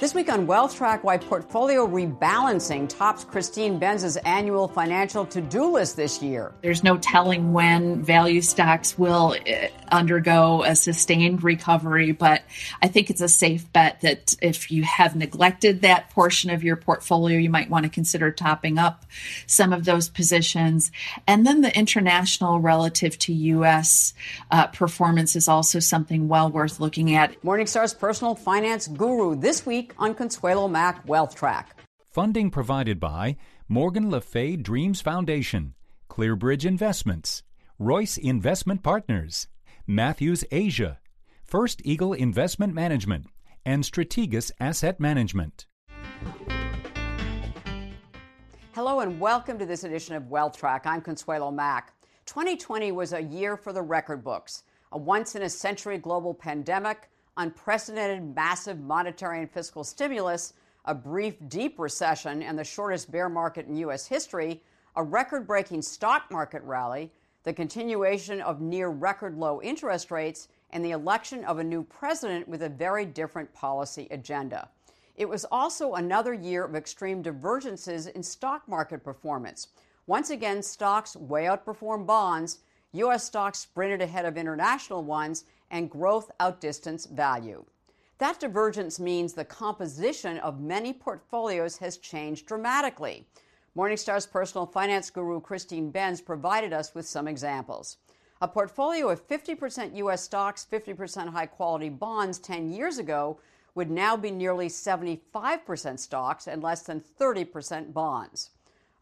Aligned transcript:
This 0.00 0.14
week 0.14 0.32
on 0.32 0.46
Wealth 0.46 0.76
Track, 0.76 1.04
why 1.04 1.18
portfolio 1.18 1.86
rebalancing 1.86 2.88
tops 2.88 3.22
Christine 3.22 3.78
Benz's 3.78 4.16
annual 4.16 4.66
financial 4.66 5.26
to 5.26 5.42
do 5.42 5.72
list 5.72 5.94
this 5.94 6.22
year. 6.22 6.54
There's 6.62 6.82
no 6.82 6.96
telling 6.96 7.52
when 7.52 8.02
value 8.02 8.40
stocks 8.40 8.98
will 8.98 9.36
uh, 9.46 9.66
undergo 9.92 10.62
a 10.62 10.74
sustained 10.74 11.44
recovery, 11.44 12.12
but 12.12 12.40
I 12.80 12.88
think 12.88 13.10
it's 13.10 13.20
a 13.20 13.28
safe 13.28 13.70
bet 13.74 14.00
that 14.00 14.34
if 14.40 14.70
you 14.70 14.84
have 14.84 15.16
neglected 15.16 15.82
that 15.82 16.08
portion 16.08 16.48
of 16.48 16.64
your 16.64 16.76
portfolio, 16.76 17.36
you 17.36 17.50
might 17.50 17.68
want 17.68 17.84
to 17.84 17.90
consider 17.90 18.30
topping 18.30 18.78
up 18.78 19.04
some 19.46 19.70
of 19.70 19.84
those 19.84 20.08
positions. 20.08 20.90
And 21.26 21.46
then 21.46 21.60
the 21.60 21.76
international 21.78 22.58
relative 22.58 23.18
to 23.18 23.34
U.S. 23.34 24.14
Uh, 24.50 24.66
performance 24.68 25.36
is 25.36 25.46
also 25.46 25.78
something 25.78 26.26
well 26.26 26.48
worth 26.48 26.80
looking 26.80 27.14
at. 27.14 27.38
Morningstar's 27.42 27.92
personal 27.92 28.34
finance 28.34 28.88
guru 28.88 29.36
this 29.36 29.66
week 29.66 29.89
on 29.98 30.14
Consuelo 30.14 30.68
Mack 30.68 31.06
Wealth 31.08 31.34
Track. 31.34 31.76
Funding 32.08 32.50
provided 32.50 32.98
by 32.98 33.36
Morgan 33.68 34.10
Le 34.10 34.20
Fay 34.20 34.56
Dreams 34.56 35.00
Foundation, 35.00 35.74
Clearbridge 36.08 36.64
Investments, 36.64 37.42
Royce 37.78 38.16
Investment 38.16 38.82
Partners, 38.82 39.48
Matthews 39.86 40.44
Asia, 40.50 40.98
First 41.44 41.80
Eagle 41.84 42.12
Investment 42.12 42.74
Management, 42.74 43.26
and 43.64 43.84
Strategas 43.84 44.50
Asset 44.60 45.00
Management. 45.00 45.66
Hello 48.72 49.00
and 49.00 49.18
welcome 49.20 49.58
to 49.58 49.66
this 49.66 49.84
edition 49.84 50.14
of 50.14 50.30
Wealth 50.30 50.56
Track. 50.56 50.86
I'm 50.86 51.00
Consuelo 51.00 51.50
Mack. 51.50 51.92
2020 52.26 52.92
was 52.92 53.12
a 53.12 53.20
year 53.20 53.56
for 53.56 53.72
the 53.72 53.82
record 53.82 54.22
books. 54.22 54.62
A 54.92 54.98
once 54.98 55.34
in 55.34 55.42
a 55.42 55.50
century 55.50 55.98
global 55.98 56.32
pandemic, 56.32 57.10
unprecedented 57.36 58.34
massive 58.34 58.80
monetary 58.80 59.40
and 59.40 59.50
fiscal 59.50 59.84
stimulus, 59.84 60.54
a 60.84 60.94
brief 60.94 61.34
deep 61.48 61.78
recession, 61.78 62.42
and 62.42 62.58
the 62.58 62.64
shortest 62.64 63.10
bear 63.10 63.28
market 63.28 63.66
in 63.66 63.76
U.S. 63.76 64.06
history, 64.06 64.62
a 64.96 65.02
record 65.02 65.46
breaking 65.46 65.82
stock 65.82 66.30
market 66.30 66.62
rally, 66.62 67.10
the 67.44 67.52
continuation 67.52 68.40
of 68.40 68.60
near 68.60 68.88
record 68.88 69.36
low 69.36 69.62
interest 69.62 70.10
rates, 70.10 70.48
and 70.70 70.84
the 70.84 70.90
election 70.90 71.44
of 71.44 71.58
a 71.58 71.64
new 71.64 71.82
president 71.82 72.46
with 72.48 72.62
a 72.62 72.68
very 72.68 73.04
different 73.04 73.52
policy 73.52 74.06
agenda. 74.10 74.68
It 75.16 75.28
was 75.28 75.44
also 75.50 75.94
another 75.94 76.32
year 76.32 76.64
of 76.64 76.74
extreme 76.74 77.22
divergences 77.22 78.06
in 78.06 78.22
stock 78.22 78.66
market 78.68 79.04
performance. 79.04 79.68
Once 80.06 80.30
again, 80.30 80.62
stocks 80.62 81.14
way 81.14 81.44
outperformed 81.44 82.06
bonds. 82.06 82.60
U.S. 82.92 83.24
stocks 83.24 83.58
sprinted 83.58 84.00
ahead 84.00 84.24
of 84.24 84.36
international 84.36 85.04
ones, 85.04 85.44
and 85.70 85.90
growth 85.90 86.30
outdistance 86.40 87.06
value. 87.06 87.64
That 88.18 88.38
divergence 88.38 89.00
means 89.00 89.32
the 89.32 89.44
composition 89.44 90.38
of 90.38 90.60
many 90.60 90.92
portfolios 90.92 91.78
has 91.78 91.96
changed 91.96 92.46
dramatically. 92.46 93.26
Morningstar's 93.76 94.26
personal 94.26 94.66
finance 94.66 95.10
guru 95.10 95.40
Christine 95.40 95.90
Benz 95.90 96.20
provided 96.20 96.72
us 96.72 96.94
with 96.94 97.06
some 97.06 97.28
examples. 97.28 97.96
A 98.42 98.48
portfolio 98.48 99.08
of 99.08 99.26
50% 99.26 99.96
U.S. 99.96 100.22
stocks, 100.22 100.66
50% 100.70 101.28
high 101.28 101.46
quality 101.46 101.88
bonds 101.88 102.38
10 102.38 102.70
years 102.72 102.98
ago 102.98 103.38
would 103.74 103.90
now 103.90 104.16
be 104.16 104.30
nearly 104.30 104.68
75% 104.68 105.98
stocks 105.98 106.46
and 106.46 106.62
less 106.62 106.82
than 106.82 107.00
30% 107.00 107.92
bonds. 107.92 108.50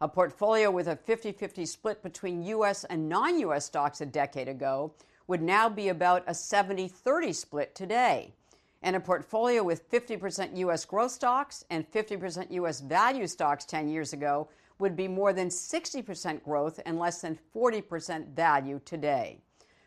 A 0.01 0.07
portfolio 0.07 0.71
with 0.71 0.87
a 0.87 0.95
50 0.95 1.31
50 1.33 1.65
split 1.65 2.03
between 2.03 2.43
U.S. 2.43 2.85
and 2.85 3.09
non 3.09 3.39
U.S. 3.39 3.65
stocks 3.65 4.01
a 4.01 4.05
decade 4.05 4.47
ago 4.47 4.93
would 5.29 5.43
now 5.43 5.69
be 5.69 5.89
about 5.89 6.23
a 6.25 6.33
70 6.33 6.87
30 6.87 7.33
split 7.33 7.75
today. 7.75 8.33
And 8.81 8.95
a 8.95 8.99
portfolio 8.99 9.61
with 9.61 9.87
50% 9.91 10.57
U.S. 10.57 10.85
growth 10.85 11.11
stocks 11.11 11.63
and 11.69 11.89
50% 11.91 12.51
U.S. 12.51 12.81
value 12.81 13.27
stocks 13.27 13.63
10 13.65 13.89
years 13.89 14.11
ago 14.11 14.49
would 14.79 14.95
be 14.95 15.07
more 15.07 15.31
than 15.31 15.49
60% 15.49 16.43
growth 16.43 16.79
and 16.83 16.97
less 16.97 17.21
than 17.21 17.37
40% 17.55 18.29
value 18.29 18.81
today. 18.85 19.37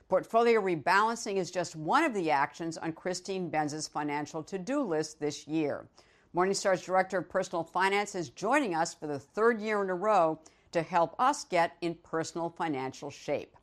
Portfolio 0.08 0.60
rebalancing 0.60 1.38
is 1.38 1.50
just 1.50 1.74
one 1.74 2.04
of 2.04 2.14
the 2.14 2.30
actions 2.30 2.78
on 2.78 2.92
Christine 2.92 3.48
Benz's 3.48 3.88
financial 3.88 4.44
to 4.44 4.59
do 4.59 4.82
list 4.82 5.19
this 5.19 5.48
year. 5.48 5.88
Morningstar's 6.36 6.84
Director 6.84 7.19
of 7.19 7.28
Personal 7.28 7.64
Finance 7.64 8.14
is 8.14 8.28
joining 8.30 8.76
us 8.76 8.94
for 8.94 9.09
the 9.09 9.19
third 9.19 9.60
year 9.60 9.82
in 9.82 9.91
a 9.91 9.94
row 9.94 10.38
to 10.70 10.82
help 10.82 11.16
us 11.19 11.44
get 11.44 11.72
in 11.80 11.97
personal 11.97 12.48
financial 12.48 13.10
shape. 13.10 13.56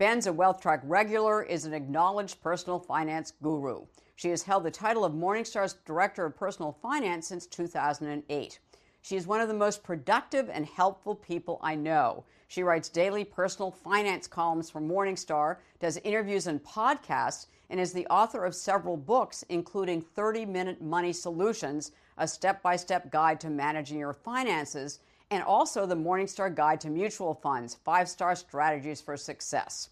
Benz, 0.00 0.26
a 0.26 0.32
Wealth 0.32 0.62
Track 0.62 0.80
regular, 0.84 1.42
is 1.42 1.66
an 1.66 1.74
acknowledged 1.74 2.40
personal 2.40 2.78
finance 2.78 3.34
guru. 3.42 3.84
She 4.16 4.30
has 4.30 4.42
held 4.42 4.64
the 4.64 4.70
title 4.70 5.04
of 5.04 5.12
Morningstar's 5.12 5.74
Director 5.84 6.24
of 6.24 6.34
Personal 6.34 6.72
Finance 6.72 7.26
since 7.26 7.44
2008. 7.44 8.60
She 9.02 9.16
is 9.16 9.26
one 9.26 9.42
of 9.42 9.48
the 9.48 9.52
most 9.52 9.82
productive 9.82 10.48
and 10.48 10.64
helpful 10.64 11.14
people 11.14 11.60
I 11.62 11.74
know. 11.74 12.24
She 12.48 12.62
writes 12.62 12.88
daily 12.88 13.26
personal 13.26 13.70
finance 13.70 14.26
columns 14.26 14.70
for 14.70 14.80
Morningstar, 14.80 15.58
does 15.80 15.98
interviews 15.98 16.46
and 16.46 16.64
podcasts, 16.64 17.48
and 17.68 17.78
is 17.78 17.92
the 17.92 18.06
author 18.06 18.46
of 18.46 18.54
several 18.54 18.96
books, 18.96 19.44
including 19.50 20.00
30 20.00 20.46
Minute 20.46 20.80
Money 20.80 21.12
Solutions, 21.12 21.92
a 22.16 22.26
step 22.26 22.62
by 22.62 22.74
step 22.74 23.10
guide 23.10 23.38
to 23.40 23.50
managing 23.50 23.98
your 23.98 24.14
finances, 24.14 25.00
and 25.30 25.42
also 25.42 25.86
the 25.86 25.94
Morningstar 25.94 26.54
Guide 26.54 26.80
to 26.80 26.90
Mutual 26.90 27.34
Funds 27.34 27.76
Five 27.84 28.08
Star 28.08 28.34
Strategies 28.34 29.00
for 29.00 29.16
Success. 29.16 29.90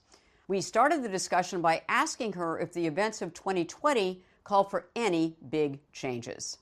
We 0.49 0.61
started 0.61 1.03
the 1.03 1.09
discussion 1.09 1.61
by 1.61 1.83
asking 1.89 2.33
her 2.33 2.59
if 2.59 2.73
the 2.73 2.87
events 2.87 3.23
of 3.23 3.35
2020 3.35 4.23
call 4.45 4.65
for 4.65 4.89
any 4.97 5.37
big 5.51 5.79
changes. 5.93 6.59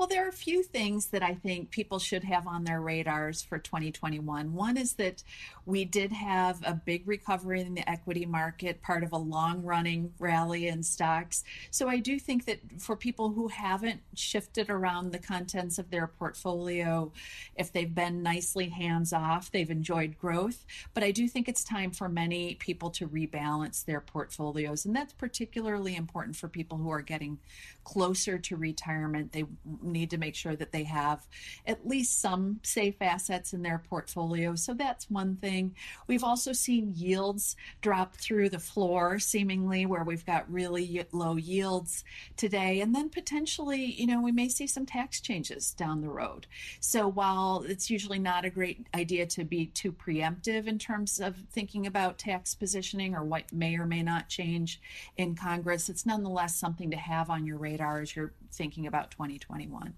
Well, 0.00 0.08
there 0.08 0.24
are 0.24 0.30
a 0.30 0.32
few 0.32 0.62
things 0.62 1.08
that 1.08 1.22
I 1.22 1.34
think 1.34 1.70
people 1.70 1.98
should 1.98 2.24
have 2.24 2.46
on 2.46 2.64
their 2.64 2.80
radars 2.80 3.42
for 3.42 3.58
2021. 3.58 4.54
One 4.54 4.78
is 4.78 4.94
that 4.94 5.22
we 5.66 5.84
did 5.84 6.10
have 6.10 6.58
a 6.64 6.72
big 6.72 7.06
recovery 7.06 7.60
in 7.60 7.74
the 7.74 7.86
equity 7.86 8.24
market, 8.24 8.80
part 8.80 9.04
of 9.04 9.12
a 9.12 9.18
long 9.18 9.62
running 9.62 10.14
rally 10.18 10.68
in 10.68 10.82
stocks. 10.82 11.44
So 11.70 11.86
I 11.90 11.98
do 11.98 12.18
think 12.18 12.46
that 12.46 12.60
for 12.78 12.96
people 12.96 13.28
who 13.28 13.48
haven't 13.48 14.00
shifted 14.14 14.70
around 14.70 15.12
the 15.12 15.18
contents 15.18 15.78
of 15.78 15.90
their 15.90 16.06
portfolio, 16.06 17.12
if 17.56 17.70
they've 17.70 17.94
been 17.94 18.22
nicely 18.22 18.70
hands 18.70 19.12
off, 19.12 19.52
they've 19.52 19.70
enjoyed 19.70 20.16
growth. 20.18 20.64
But 20.94 21.04
I 21.04 21.10
do 21.10 21.28
think 21.28 21.46
it's 21.46 21.62
time 21.62 21.90
for 21.90 22.08
many 22.08 22.54
people 22.54 22.88
to 22.92 23.06
rebalance 23.06 23.84
their 23.84 24.00
portfolios. 24.00 24.86
And 24.86 24.96
that's 24.96 25.12
particularly 25.12 25.94
important 25.94 26.36
for 26.36 26.48
people 26.48 26.78
who 26.78 26.88
are 26.88 27.02
getting 27.02 27.38
closer 27.84 28.38
to 28.38 28.56
retirement. 28.56 29.32
They 29.32 29.44
need 29.90 30.10
to 30.10 30.18
make 30.18 30.34
sure 30.34 30.56
that 30.56 30.72
they 30.72 30.84
have 30.84 31.26
at 31.66 31.86
least 31.86 32.20
some 32.20 32.60
safe 32.62 32.96
assets 33.00 33.52
in 33.52 33.62
their 33.62 33.82
portfolio. 33.88 34.54
So 34.54 34.74
that's 34.74 35.10
one 35.10 35.36
thing. 35.36 35.74
We've 36.06 36.24
also 36.24 36.52
seen 36.52 36.92
yields 36.94 37.56
drop 37.80 38.14
through 38.16 38.50
the 38.50 38.58
floor, 38.58 39.18
seemingly, 39.18 39.86
where 39.86 40.04
we've 40.04 40.26
got 40.26 40.50
really 40.50 41.04
low 41.12 41.36
yields 41.36 42.04
today. 42.36 42.80
And 42.80 42.94
then 42.94 43.08
potentially, 43.08 43.84
you 43.84 44.06
know, 44.06 44.20
we 44.20 44.32
may 44.32 44.48
see 44.48 44.66
some 44.66 44.86
tax 44.86 45.20
changes 45.20 45.72
down 45.72 46.00
the 46.00 46.08
road. 46.08 46.46
So 46.80 47.08
while 47.08 47.64
it's 47.66 47.90
usually 47.90 48.18
not 48.18 48.44
a 48.44 48.50
great 48.50 48.86
idea 48.94 49.26
to 49.26 49.44
be 49.44 49.66
too 49.66 49.92
preemptive 49.92 50.66
in 50.66 50.78
terms 50.78 51.20
of 51.20 51.36
thinking 51.52 51.86
about 51.86 52.18
tax 52.18 52.54
positioning 52.54 53.14
or 53.14 53.24
what 53.24 53.52
may 53.52 53.76
or 53.76 53.86
may 53.86 54.02
not 54.02 54.28
change 54.28 54.80
in 55.16 55.34
Congress, 55.34 55.88
it's 55.88 56.06
nonetheless 56.06 56.56
something 56.56 56.90
to 56.90 56.96
have 56.96 57.30
on 57.30 57.46
your 57.46 57.58
radar 57.58 58.00
as 58.00 58.14
you're 58.14 58.32
thinking 58.52 58.86
about 58.86 59.10
2021. 59.10 59.94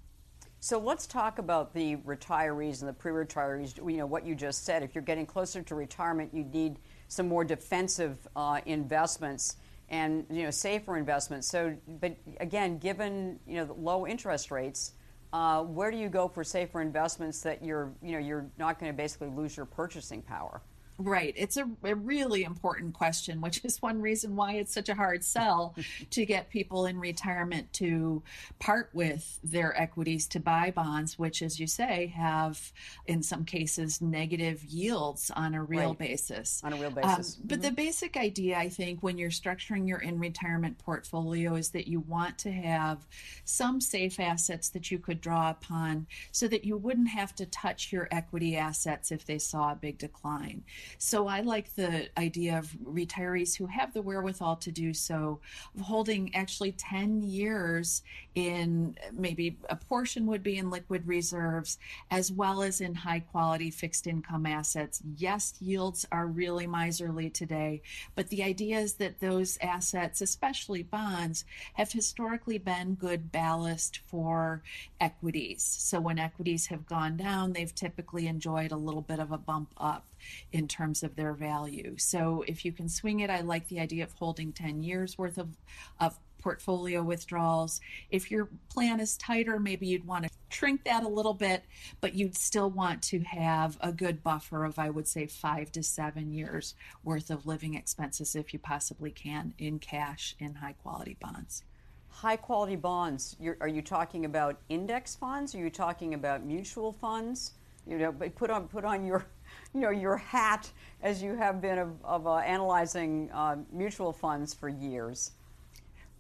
So 0.61 0.79
let's 0.79 1.09
talk 1.09 1.41
about 1.41 1.75
the 1.75 1.97
retirees 1.97 2.81
and 2.81 2.89
the 2.89 2.93
pre-retirees. 2.93 3.77
You 3.79 3.97
know 3.97 4.07
what 4.07 4.25
you 4.25 4.37
just 4.37 4.65
said. 4.65 4.85
If 4.85 4.95
you're 4.95 5.03
getting 5.03 5.27
closer 5.27 5.61
to 5.61 5.75
retirement, 5.75 6.33
you 6.33 6.45
need 6.45 6.79
some 7.09 7.27
more 7.27 7.43
defensive 7.43 8.17
uh, 8.37 8.61
investments 8.65 9.57
and 9.89 10.25
you 10.31 10.45
know 10.45 10.51
safer 10.51 10.97
investments. 10.97 11.49
So, 11.49 11.77
but 12.01 12.17
again, 12.39 12.79
given 12.79 13.41
you 13.45 13.57
know 13.57 13.65
the 13.65 13.73
low 13.73 14.07
interest 14.07 14.53
rates, 14.53 14.93
uh, 15.33 15.63
where 15.63 15.91
do 15.91 15.97
you 15.97 16.09
go 16.09 16.29
for 16.29 16.45
safer 16.45 16.81
investments 16.81 17.41
that 17.43 17.65
you're 17.65 17.93
you 18.01 18.13
know 18.13 18.19
you're 18.19 18.47
not 18.57 18.79
going 18.79 18.91
to 18.91 18.97
basically 18.97 19.31
lose 19.31 19.57
your 19.57 19.67
purchasing 19.67 20.23
power? 20.23 20.63
Right. 21.05 21.35
It's 21.37 21.57
a, 21.57 21.69
a, 21.83 21.95
really 21.95 22.45
important 22.45 22.95
question, 22.95 23.41
which 23.41 23.65
is 23.65 23.83
one 23.83 24.01
reason 24.01 24.37
why 24.37 24.53
it's 24.55 24.73
such 24.73 24.89
a 24.89 24.95
hard 24.95 25.25
sell 25.25 25.75
to 26.11 26.25
get 26.25 26.51
people 26.51 26.87
in 26.87 26.99
retirement 26.99 27.73
to 27.75 28.23
part 28.59 28.91
with 28.93 29.39
their 29.43 29.79
equities 29.81 30.27
to 30.29 30.41
buy 30.41 30.71
bonds, 30.71 31.19
which, 31.19 31.43
as 31.43 31.59
you 31.59 31.67
say, 31.67 32.13
have 32.17 32.73
in 33.07 33.23
some 33.23 33.45
cases 33.45 34.01
negative 34.01 34.63
yields 34.65 35.31
on 35.31 35.55
a 35.55 35.63
real 35.63 35.91
right. 35.91 35.99
basis. 35.99 36.61
On 36.65 36.73
a 36.73 36.77
real 36.77 36.91
basis. 36.91 37.37
Um, 37.37 37.43
but 37.45 37.59
mm-hmm. 37.59 37.69
the 37.69 37.73
basic 37.73 38.17
idea, 38.17 38.57
I 38.59 38.69
think, 38.69 39.03
when 39.03 39.19
you're 39.19 39.31
structuring 39.31 39.89
your 39.89 39.99
in 39.99 40.19
retirement 40.19 40.79
portfolio 40.79 41.55
is 41.55 41.71
that 41.71 41.89
you 41.89 42.01
want 42.01 42.39
to 42.39 42.53
have 42.53 43.07
some 43.45 43.81
safe 43.81 44.21
assets 44.21 44.69
that 44.71 44.91
you 44.91 44.99
could 44.99 45.21
draw 45.21 45.51
upon 45.51 46.07
so 46.31 46.47
that 46.49 46.65
you 46.65 46.77
wouldn't 46.77 47.09
have 47.09 47.35
to 47.37 47.47
touch 47.47 47.93
your 47.93 48.09
equity 48.11 48.57
assets 48.57 49.11
if 49.11 49.25
they 49.27 49.39
saw 49.39 49.73
a 49.73 49.77
big 49.77 49.99
decline. 49.99 50.63
So 50.99 51.27
I 51.27 51.41
like 51.41 51.75
the 51.75 52.09
idea 52.19 52.59
of 52.59 52.71
retirees 52.85 53.57
who 53.57 53.67
have 53.67 53.93
the 53.93 54.03
wherewithal 54.03 54.57
to 54.57 54.71
do 54.71 54.95
so, 54.95 55.41
holding 55.81 56.35
actually 56.35 56.73
10 56.73 57.23
years 57.23 58.03
in 58.35 58.97
maybe 59.13 59.59
a 59.69 59.77
portion 59.77 60.27
would 60.27 60.43
be 60.43 60.59
in 60.59 60.71
liquid 60.71 61.07
reserves 61.07 61.79
as 62.11 62.33
well 62.33 62.63
as 62.63 62.81
in 62.81 62.95
high 62.95 63.21
quality 63.21 63.71
fixed 63.71 64.07
income 64.07 64.47
assets. 64.47 65.03
Yes, 65.17 65.55
yields 65.61 66.07
are 66.13 66.27
really 66.27 66.67
miserly 66.67 67.31
today, 67.31 67.83
but 68.15 68.29
the 68.29 68.43
idea 68.43 68.79
is 68.79 68.95
that 68.95 69.21
those 69.21 69.59
assets, 69.61 70.21
especially 70.21 70.83
bonds, 70.83 71.45
have 71.75 71.93
historically 71.93 72.59
been 72.59 72.95
good 72.95 73.31
ballast 73.33 74.01
for 74.07 74.63
equities. 75.01 75.63
So 75.63 76.01
when 76.01 76.19
equities 76.19 76.67
have 76.67 76.87
gone 76.87 77.17
down, 77.17 77.53
they've 77.53 77.75
typically 77.75 78.27
enjoyed 78.27 78.73
a 78.73 78.77
little 78.77 79.03
bit 79.03 79.19
of 79.19 79.33
a 79.33 79.39
bump 79.39 79.73
up 79.77 80.05
in 80.53 80.69
terms 80.69 81.03
of 81.03 81.17
their 81.17 81.33
value. 81.33 81.95
So 81.99 82.45
if 82.47 82.65
you 82.65 82.73
can 82.73 82.89
swing 82.89 83.21
it, 83.21 83.31
I 83.31 83.41
like 83.41 83.69
the 83.69 83.81
idea 83.81 84.05
of 84.05 84.13
holding 84.13 84.53
10 84.53 84.83
years 84.83 85.19
worth 85.19 85.39
of, 85.39 85.57
of 86.01 86.19
portfolio 86.43 87.03
withdrawals. 87.03 87.81
If 88.11 88.31
your 88.31 88.49
plan 88.69 89.01
is 89.01 89.17
tighter, 89.17 89.59
maybe 89.59 89.87
you'd 89.87 90.07
want 90.07 90.25
to 90.25 90.31
shrink 90.51 90.85
that 90.85 91.05
a 91.05 91.09
little 91.09 91.35
bit, 91.35 91.65
but 92.01 92.15
you'd 92.15 92.37
still 92.37 92.71
want 92.71 93.03
to 93.05 93.21
have 93.21 93.79
a 93.81 93.93
good 93.93 94.23
buffer 94.23 94.65
of, 94.65 94.79
I 94.79 94.91
would 94.91 95.09
say, 95.09 95.27
five 95.27 95.73
to 95.73 95.83
seven 95.83 96.33
years 96.33 96.75
worth 97.05 97.31
of 97.31 97.47
living 97.47 97.75
expenses 97.75 98.35
if 98.35 98.53
you 98.53 98.59
possibly 98.59 99.11
can 99.11 99.55
in 99.59 99.79
cash 99.79 100.37
in 100.39 100.57
high 100.57 100.75
quality 100.83 101.17
bonds. 101.21 101.65
High 102.09 102.37
quality 102.37 102.77
bonds, 102.77 103.37
You're, 103.41 103.57
are 103.61 103.69
you 103.69 103.81
talking 103.81 104.27
about 104.27 104.61
index 104.69 105.17
funds? 105.17 105.55
Are 105.55 105.59
you 105.59 105.71
talking 105.71 106.13
about 106.13 106.45
mutual 106.45 106.93
funds? 106.93 107.53
You 107.87 107.99
know, 107.99 108.13
put 108.13 108.51
on, 108.51 108.69
put 108.69 108.85
on 108.85 109.05
your 109.05 109.27
you 109.75 109.81
know 109.81 109.91
your 109.91 110.17
hat 110.17 110.71
as 111.03 111.23
you 111.23 111.35
have 111.35 111.61
been 111.61 111.79
of, 111.79 112.05
of 112.05 112.27
uh, 112.27 112.37
analyzing 112.37 113.31
uh, 113.33 113.57
mutual 113.73 114.13
funds 114.13 114.55
for 114.55 114.69
years. 114.69 115.33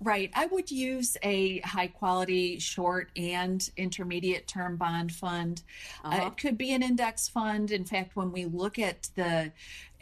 Right. 0.00 0.32
I 0.34 0.46
would 0.46 0.68
use 0.72 1.16
a 1.22 1.60
high 1.60 1.86
quality 1.86 2.58
short 2.58 3.10
and 3.14 3.70
intermediate 3.76 4.48
term 4.48 4.76
bond 4.76 5.12
fund. 5.12 5.62
Uh, 6.04 6.08
uh-huh. 6.08 6.22
Uh, 6.24 6.26
it 6.26 6.36
could 6.36 6.58
be 6.58 6.72
an 6.72 6.82
index 6.82 7.28
fund. 7.28 7.70
In 7.70 7.84
fact, 7.84 8.16
when 8.16 8.32
we 8.32 8.46
look 8.46 8.80
at 8.80 9.08
the 9.14 9.52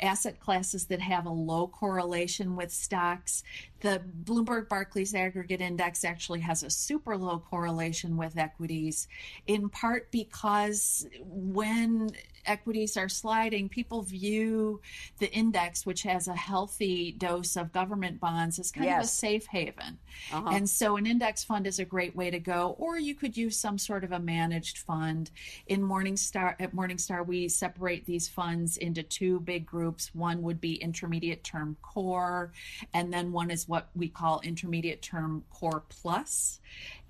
asset 0.02 0.40
classes 0.40 0.86
that 0.86 1.00
have 1.00 1.26
a 1.26 1.30
low 1.30 1.66
correlation 1.66 2.56
with 2.56 2.72
stocks. 2.72 3.42
The 3.80 4.02
Bloomberg 4.24 4.68
Barclays 4.68 5.14
Aggregate 5.14 5.60
Index 5.60 6.04
actually 6.04 6.40
has 6.40 6.62
a 6.62 6.70
super 6.70 7.16
low 7.16 7.38
correlation 7.38 8.16
with 8.16 8.36
equities, 8.36 9.08
in 9.46 9.68
part 9.68 10.10
because 10.10 11.06
when 11.22 12.10
equities 12.50 12.96
are 12.96 13.08
sliding, 13.08 13.68
people 13.68 14.02
view 14.02 14.80
the 15.18 15.30
index, 15.32 15.86
which 15.86 16.02
has 16.02 16.28
a 16.28 16.34
healthy 16.34 17.12
dose 17.12 17.56
of 17.56 17.72
government 17.72 18.20
bonds, 18.20 18.58
as 18.58 18.70
kind 18.70 18.86
yes. 18.86 18.98
of 18.98 19.04
a 19.04 19.08
safe 19.08 19.46
haven. 19.46 19.98
Uh-huh. 20.32 20.50
And 20.52 20.68
so 20.68 20.96
an 20.96 21.06
index 21.06 21.44
fund 21.44 21.66
is 21.66 21.78
a 21.78 21.84
great 21.84 22.14
way 22.14 22.30
to 22.30 22.38
go, 22.38 22.76
or 22.78 22.98
you 22.98 23.14
could 23.14 23.36
use 23.36 23.56
some 23.56 23.78
sort 23.78 24.04
of 24.04 24.12
a 24.12 24.18
managed 24.18 24.78
fund. 24.78 25.30
In 25.66 25.80
Morningstar, 25.82 26.54
at 26.58 26.74
Morningstar, 26.74 27.26
we 27.26 27.48
separate 27.48 28.06
these 28.06 28.28
funds 28.28 28.76
into 28.76 29.02
two 29.02 29.40
big 29.40 29.66
groups 29.66 29.80
groups. 29.80 30.14
One 30.14 30.42
would 30.42 30.60
be 30.60 30.74
intermediate 30.74 31.42
term 31.42 31.76
core, 31.82 32.52
and 32.94 33.12
then 33.12 33.32
one 33.32 33.50
is 33.50 33.68
what 33.68 33.88
we 33.94 34.08
call 34.08 34.40
intermediate 34.44 35.02
term 35.02 35.42
core 35.50 35.82
plus. 35.88 36.60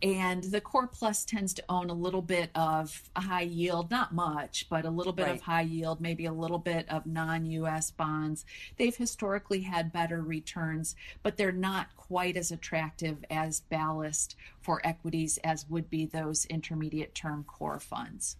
And 0.02 0.44
the 0.44 0.60
core 0.60 0.86
plus 0.86 1.24
tends 1.24 1.52
to 1.54 1.64
own 1.68 1.90
a 1.90 1.94
little 1.94 2.22
bit 2.22 2.50
of 2.54 3.02
high 3.14 3.42
yield, 3.42 3.90
not 3.90 4.14
much, 4.14 4.66
but 4.70 4.86
a 4.86 4.90
little 4.90 5.12
bit 5.12 5.26
right. 5.26 5.34
of 5.34 5.42
high 5.42 5.60
yield, 5.62 6.00
maybe 6.00 6.24
a 6.24 6.32
little 6.32 6.58
bit 6.58 6.88
of 6.88 7.04
non 7.04 7.44
US 7.44 7.90
bonds. 7.90 8.46
They've 8.76 8.96
historically 8.96 9.60
had 9.60 9.92
better 9.92 10.22
returns, 10.22 10.96
but 11.22 11.36
they're 11.36 11.52
not 11.52 11.94
quite 11.96 12.36
as 12.36 12.50
attractive 12.50 13.24
as 13.30 13.60
ballast 13.60 14.36
for 14.62 14.80
equities 14.84 15.38
as 15.44 15.68
would 15.68 15.90
be 15.90 16.06
those 16.06 16.46
intermediate 16.46 17.14
term 17.14 17.44
core 17.44 17.80
funds 17.80 18.36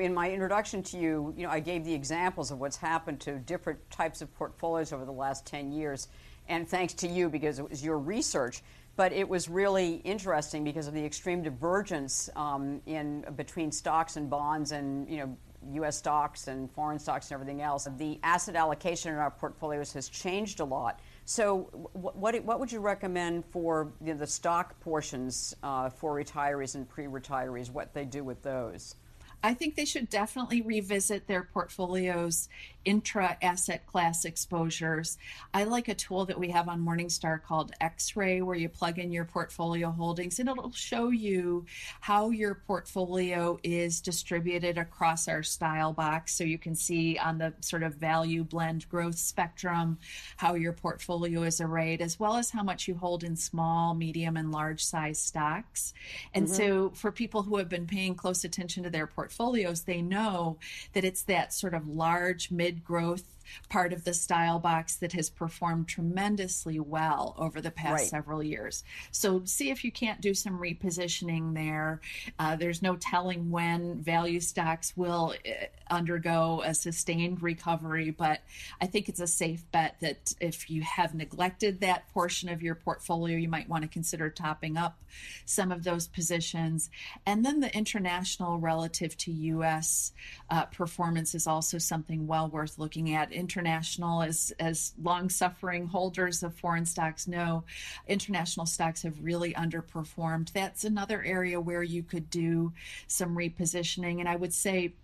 in 0.00 0.14
my 0.14 0.30
introduction 0.30 0.82
to 0.82 0.98
you, 0.98 1.34
you 1.36 1.44
know, 1.44 1.50
I 1.50 1.60
gave 1.60 1.84
the 1.84 1.94
examples 1.94 2.50
of 2.50 2.58
what's 2.58 2.76
happened 2.76 3.20
to 3.20 3.38
different 3.38 3.78
types 3.90 4.20
of 4.22 4.34
portfolios 4.34 4.92
over 4.92 5.04
the 5.04 5.12
last 5.12 5.46
10 5.46 5.72
years, 5.72 6.08
and 6.48 6.68
thanks 6.68 6.94
to 6.94 7.08
you 7.08 7.28
because 7.28 7.58
it 7.58 7.68
was 7.68 7.84
your 7.84 7.98
research. 7.98 8.62
But 8.96 9.12
it 9.12 9.28
was 9.28 9.48
really 9.48 9.96
interesting 10.04 10.64
because 10.64 10.88
of 10.88 10.94
the 10.94 11.04
extreme 11.04 11.42
divergence 11.42 12.30
um, 12.34 12.80
in 12.86 13.24
between 13.36 13.70
stocks 13.70 14.16
and 14.16 14.30
bonds, 14.30 14.72
and 14.72 15.08
you 15.08 15.18
know, 15.18 15.36
U.S. 15.72 15.96
stocks 15.96 16.48
and 16.48 16.70
foreign 16.70 16.98
stocks 16.98 17.30
and 17.30 17.34
everything 17.34 17.60
else. 17.60 17.88
The 17.98 18.18
asset 18.22 18.56
allocation 18.56 19.12
in 19.12 19.18
our 19.18 19.30
portfolios 19.30 19.92
has 19.92 20.08
changed 20.08 20.60
a 20.60 20.64
lot. 20.64 21.00
So, 21.24 21.68
what, 21.92 22.42
what 22.44 22.60
would 22.60 22.70
you 22.70 22.80
recommend 22.80 23.44
for 23.46 23.92
you 24.00 24.14
know, 24.14 24.18
the 24.18 24.26
stock 24.26 24.78
portions 24.80 25.54
uh, 25.62 25.90
for 25.90 26.14
retirees 26.14 26.74
and 26.74 26.88
pre-retirees? 26.88 27.70
What 27.70 27.92
they 27.94 28.04
do 28.04 28.24
with 28.24 28.42
those? 28.42 28.94
I 29.42 29.54
think 29.54 29.76
they 29.76 29.84
should 29.84 30.08
definitely 30.08 30.62
revisit 30.62 31.26
their 31.26 31.42
portfolios 31.42 32.48
intra 32.86 33.36
asset 33.42 33.84
class 33.86 34.24
exposures. 34.24 35.18
I 35.52 35.64
like 35.64 35.88
a 35.88 35.94
tool 35.94 36.24
that 36.26 36.38
we 36.38 36.50
have 36.50 36.68
on 36.68 36.80
Morningstar 36.80 37.42
called 37.42 37.72
X 37.80 38.16
Ray, 38.16 38.40
where 38.40 38.56
you 38.56 38.68
plug 38.68 38.98
in 38.98 39.12
your 39.12 39.24
portfolio 39.24 39.90
holdings 39.90 40.38
and 40.38 40.48
it'll 40.48 40.72
show 40.72 41.10
you 41.10 41.66
how 42.00 42.30
your 42.30 42.54
portfolio 42.54 43.58
is 43.62 44.00
distributed 44.00 44.78
across 44.78 45.26
our 45.28 45.42
style 45.42 45.92
box. 45.92 46.34
So 46.34 46.44
you 46.44 46.58
can 46.58 46.76
see 46.76 47.18
on 47.18 47.38
the 47.38 47.52
sort 47.60 47.82
of 47.82 47.94
value 47.94 48.44
blend 48.44 48.88
growth 48.88 49.18
spectrum 49.18 49.98
how 50.36 50.54
your 50.54 50.72
portfolio 50.72 51.42
is 51.42 51.60
arrayed, 51.60 52.00
as 52.00 52.18
well 52.20 52.36
as 52.36 52.50
how 52.50 52.62
much 52.62 52.86
you 52.86 52.94
hold 52.94 53.24
in 53.24 53.34
small, 53.34 53.94
medium, 53.94 54.36
and 54.36 54.52
large 54.52 54.84
size 54.84 55.18
stocks. 55.18 55.92
And 56.32 56.46
mm-hmm. 56.46 56.54
so 56.54 56.90
for 56.94 57.10
people 57.10 57.42
who 57.42 57.56
have 57.56 57.68
been 57.68 57.86
paying 57.86 58.14
close 58.14 58.44
attention 58.44 58.84
to 58.84 58.90
their 58.90 59.08
portfolios, 59.08 59.82
they 59.82 60.02
know 60.02 60.58
that 60.92 61.04
it's 61.04 61.22
that 61.24 61.52
sort 61.52 61.74
of 61.74 61.88
large, 61.88 62.52
mid 62.52 62.75
growth 62.84 63.35
part 63.68 63.92
of 63.92 64.04
the 64.04 64.14
style 64.14 64.58
box 64.58 64.96
that 64.96 65.12
has 65.12 65.30
performed 65.30 65.88
tremendously 65.88 66.80
well 66.80 67.34
over 67.38 67.60
the 67.60 67.70
past 67.70 67.92
right. 67.92 68.06
several 68.06 68.42
years. 68.42 68.84
So 69.10 69.42
see 69.44 69.70
if 69.70 69.84
you 69.84 69.92
can't 69.92 70.20
do 70.20 70.34
some 70.34 70.58
repositioning 70.58 71.54
there. 71.54 72.00
Uh, 72.38 72.56
there's 72.56 72.82
no 72.82 72.96
telling 72.96 73.50
when 73.50 74.02
value 74.02 74.40
stocks 74.40 74.96
will 74.96 75.34
uh, 75.46 75.66
undergo 75.90 76.62
a 76.64 76.74
sustained 76.74 77.42
recovery, 77.42 78.10
but 78.10 78.40
I 78.80 78.86
think 78.86 79.08
it's 79.08 79.20
a 79.20 79.26
safe 79.26 79.64
bet 79.72 79.96
that 80.00 80.32
if 80.40 80.70
you 80.70 80.82
have 80.82 81.14
neglected 81.14 81.80
that 81.80 82.08
portion 82.12 82.48
of 82.48 82.62
your 82.62 82.74
portfolio, 82.74 83.36
you 83.36 83.48
might 83.48 83.68
want 83.68 83.82
to 83.82 83.88
consider 83.88 84.30
topping 84.30 84.76
up 84.76 84.98
some 85.44 85.72
of 85.72 85.84
those 85.84 86.06
positions. 86.06 86.90
And 87.24 87.44
then 87.44 87.60
the 87.60 87.74
international 87.74 88.58
relative 88.58 89.16
to 89.18 89.32
U.S. 89.32 90.12
Uh, 90.50 90.64
performance 90.66 91.34
is 91.34 91.46
also 91.46 91.78
something 91.78 92.26
well 92.26 92.48
worth 92.48 92.78
looking 92.78 93.14
at 93.14 93.32
international, 93.36 94.22
as 94.22 94.52
as 94.58 94.92
long 95.02 95.28
suffering 95.28 95.86
holders 95.86 96.42
of 96.42 96.54
foreign 96.54 96.86
stocks 96.86 97.28
know, 97.28 97.64
international 98.08 98.66
stocks 98.66 99.02
have 99.02 99.22
really 99.22 99.52
underperformed. 99.54 100.52
That's 100.52 100.84
another 100.84 101.22
area 101.22 101.60
where 101.60 101.82
you 101.82 102.02
could 102.02 102.30
do 102.30 102.72
some 103.06 103.36
repositioning. 103.36 104.20
And 104.20 104.28
I 104.28 104.36
would 104.36 104.52
say 104.52 104.94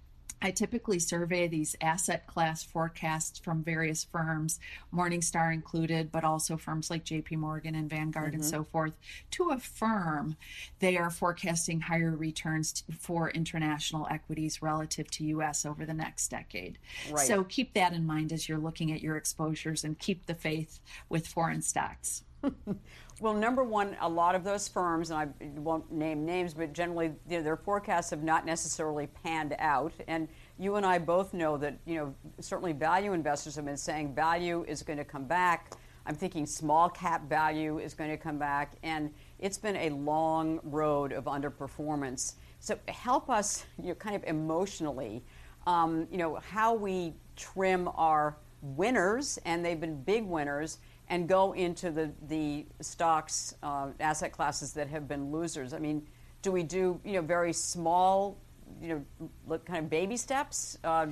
I 0.43 0.51
typically 0.51 0.99
survey 0.99 1.47
these 1.47 1.77
asset 1.81 2.27
class 2.27 2.65
forecasts 2.65 3.39
from 3.39 3.63
various 3.63 4.03
firms, 4.03 4.59
Morningstar 4.93 5.55
included, 5.55 6.11
but 6.11 6.25
also 6.25 6.57
firms 6.57 6.91
like 6.91 7.05
JP 7.05 7.37
Morgan 7.39 7.77
and 7.77 7.89
Vanguard 7.89 8.33
mm-hmm. 8.33 8.37
and 8.37 8.45
so 8.45 8.65
forth, 8.65 8.93
to 9.31 9.51
affirm 9.51 10.37
they 10.81 10.97
are 10.97 11.11
forecasting 11.11 11.81
higher 11.81 12.11
returns 12.11 12.83
for 12.99 13.31
international 13.31 14.09
equities 14.11 14.61
relative 14.61 15.09
to 15.13 15.25
US 15.27 15.65
over 15.65 15.87
the 15.87 15.95
next 15.95 16.29
decade. 16.29 16.79
Right. 17.11 17.27
So 17.27 17.45
keep 17.45 17.75
that 17.75 17.93
in 17.93 18.05
mind 18.05 18.33
as 18.33 18.49
you're 18.49 18.59
looking 18.59 18.91
at 18.91 19.01
your 19.01 19.17
exposures 19.17 19.85
and 19.85 19.99
keep 19.99 20.27
the 20.27 20.35
faith 20.35 20.81
with 21.09 21.29
foreign 21.29 21.63
stocks. 21.63 22.25
Well, 23.21 23.35
number 23.35 23.63
one, 23.63 23.97
a 24.01 24.09
lot 24.09 24.35
of 24.35 24.45
those 24.45 24.69
firms, 24.69 25.11
and 25.11 25.19
I 25.19 25.51
won't 25.61 25.91
name 25.93 26.25
names, 26.25 26.55
but 26.55 26.73
generally 26.73 27.13
you 27.29 27.39
know, 27.39 27.43
their 27.43 27.57
forecasts 27.57 28.11
have 28.11 28.23
not 28.23 28.45
necessarily 28.45 29.07
panned 29.07 29.55
out. 29.59 29.93
And 30.09 30.29
you 30.59 30.77
and 30.77 30.85
I 30.87 30.99
both 30.99 31.35
know 31.35 31.57
that 31.59 31.79
you 31.87 31.97
know 31.97 32.15
certainly 32.41 32.73
value 32.73 33.13
investors 33.13 33.57
have 33.57 33.65
been 33.65 33.77
saying 33.77 34.15
value 34.15 34.65
is 34.67 34.83
going 34.83 34.99
to 34.99 35.05
come 35.05 35.25
back. 35.25 35.73
I'm 36.05 36.17
thinking 36.17 36.47
small 36.47 36.89
cap 36.89 37.29
value 37.29 37.79
is 37.79 37.95
going 37.95 38.11
to 38.11 38.17
come 38.17 38.39
back, 38.39 38.73
and 38.83 39.13
it's 39.39 39.59
been 39.59 39.77
a 39.77 39.91
long 39.91 40.59
road 40.65 41.13
of 41.13 41.25
underperformance. 41.25 42.35
So 42.59 42.79
help 42.89 43.31
us, 43.31 43.65
you 43.81 43.89
know, 43.89 43.95
kind 43.95 44.17
of 44.17 44.25
emotionally, 44.25 45.23
um, 45.67 46.07
you 46.11 46.19
know, 46.19 46.37
how 46.37 46.75
we 46.75 47.15
trim 47.37 47.89
our 47.95 48.37
winners, 48.63 49.39
and 49.45 49.65
they've 49.65 49.81
been 49.81 50.03
big 50.03 50.25
winners 50.25 50.79
and 51.13 51.29
go 51.29 51.53
into 51.53 51.91
the, 51.91 52.11
the 52.27 52.65
stocks, 52.81 53.55
uh, 53.63 53.89
asset 54.01 54.33
classes 54.33 54.73
that 54.73 54.89
have 54.89 55.07
been 55.07 55.31
losers? 55.31 55.75
I 55.75 55.79
mean, 55.79 56.09
do 56.41 56.51
we 56.51 56.63
do, 56.63 56.99
you 57.05 57.13
know, 57.13 57.21
very 57.21 57.53
small, 57.53 58.39
you 58.81 59.05
know, 59.47 59.59
kind 59.59 59.85
of 59.85 59.91
baby 59.91 60.17
steps? 60.17 60.79
Uh, 60.83 61.09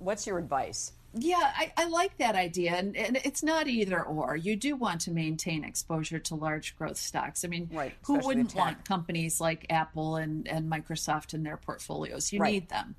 what's 0.00 0.26
your 0.26 0.38
advice? 0.38 0.90
Yeah, 1.16 1.52
I, 1.56 1.72
I 1.76 1.84
like 1.86 2.16
that 2.18 2.34
idea. 2.34 2.72
And, 2.72 2.96
and, 2.96 3.20
it's 3.24 3.42
not 3.42 3.68
either 3.68 4.02
or. 4.02 4.34
You 4.36 4.56
do 4.56 4.74
want 4.74 5.00
to 5.02 5.12
maintain 5.12 5.62
exposure 5.62 6.18
to 6.18 6.34
large 6.34 6.76
growth 6.76 6.96
stocks. 6.96 7.44
I 7.44 7.48
mean, 7.48 7.70
right, 7.72 7.94
who 8.02 8.18
wouldn't 8.18 8.54
want 8.54 8.84
companies 8.84 9.40
like 9.40 9.66
Apple 9.70 10.16
and, 10.16 10.48
and 10.48 10.70
Microsoft 10.70 11.32
in 11.32 11.44
their 11.44 11.56
portfolios? 11.56 12.32
You 12.32 12.40
right. 12.40 12.54
need 12.54 12.68
them. 12.68 12.96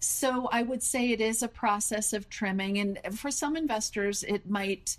So 0.00 0.48
I 0.50 0.62
would 0.62 0.82
say 0.82 1.10
it 1.10 1.20
is 1.20 1.42
a 1.42 1.48
process 1.48 2.14
of 2.14 2.30
trimming. 2.30 2.78
And 2.78 3.18
for 3.18 3.30
some 3.30 3.54
investors, 3.54 4.22
it 4.22 4.48
might 4.48 4.96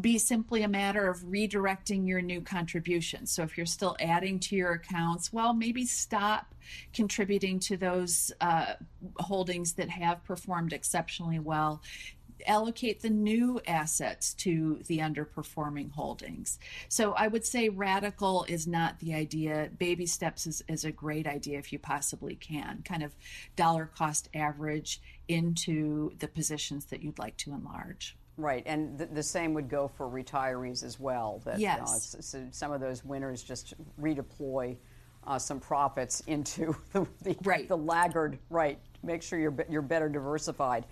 be 0.00 0.18
simply 0.18 0.62
a 0.62 0.68
matter 0.68 1.08
of 1.08 1.20
redirecting 1.22 2.06
your 2.06 2.22
new 2.22 2.40
contributions. 2.40 3.32
So 3.32 3.42
if 3.42 3.56
you're 3.56 3.66
still 3.66 3.96
adding 3.98 4.38
to 4.40 4.56
your 4.56 4.72
accounts, 4.72 5.32
well, 5.32 5.52
maybe 5.52 5.84
stop 5.84 6.54
contributing 6.92 7.58
to 7.60 7.76
those 7.76 8.32
uh, 8.40 8.74
holdings 9.18 9.72
that 9.74 9.90
have 9.90 10.24
performed 10.24 10.72
exceptionally 10.72 11.38
well 11.38 11.82
allocate 12.46 13.02
the 13.02 13.10
new 13.10 13.60
assets 13.66 14.34
to 14.34 14.80
the 14.86 14.98
underperforming 14.98 15.90
holdings. 15.92 16.58
So 16.88 17.12
I 17.12 17.28
would 17.28 17.44
say 17.44 17.68
radical 17.68 18.44
is 18.48 18.66
not 18.66 18.98
the 19.00 19.14
idea. 19.14 19.70
Baby 19.78 20.06
steps 20.06 20.46
is, 20.46 20.62
is 20.68 20.84
a 20.84 20.92
great 20.92 21.26
idea 21.26 21.58
if 21.58 21.72
you 21.72 21.78
possibly 21.78 22.34
can. 22.34 22.82
Kind 22.84 23.02
of 23.02 23.14
dollar 23.56 23.86
cost 23.86 24.28
average 24.34 25.00
into 25.28 26.12
the 26.18 26.28
positions 26.28 26.86
that 26.86 27.02
you'd 27.02 27.18
like 27.18 27.36
to 27.38 27.52
enlarge. 27.52 28.16
Right, 28.36 28.64
and 28.66 28.98
the, 28.98 29.06
the 29.06 29.22
same 29.22 29.54
would 29.54 29.68
go 29.68 29.86
for 29.86 30.08
retirees 30.08 30.82
as 30.82 30.98
well. 30.98 31.40
That 31.44 31.60
yes. 31.60 32.16
so 32.20 32.48
some 32.50 32.72
of 32.72 32.80
those 32.80 33.04
winners 33.04 33.44
just 33.44 33.74
redeploy 34.00 34.76
uh, 35.24 35.38
some 35.38 35.60
profits 35.60 36.20
into 36.26 36.74
the, 36.92 37.06
the, 37.22 37.36
right. 37.44 37.68
the 37.68 37.76
laggard. 37.76 38.38
Right, 38.50 38.78
make 39.04 39.22
sure 39.22 39.38
you're 39.38 39.54
you're 39.68 39.82
better 39.82 40.08
diversified 40.08 40.84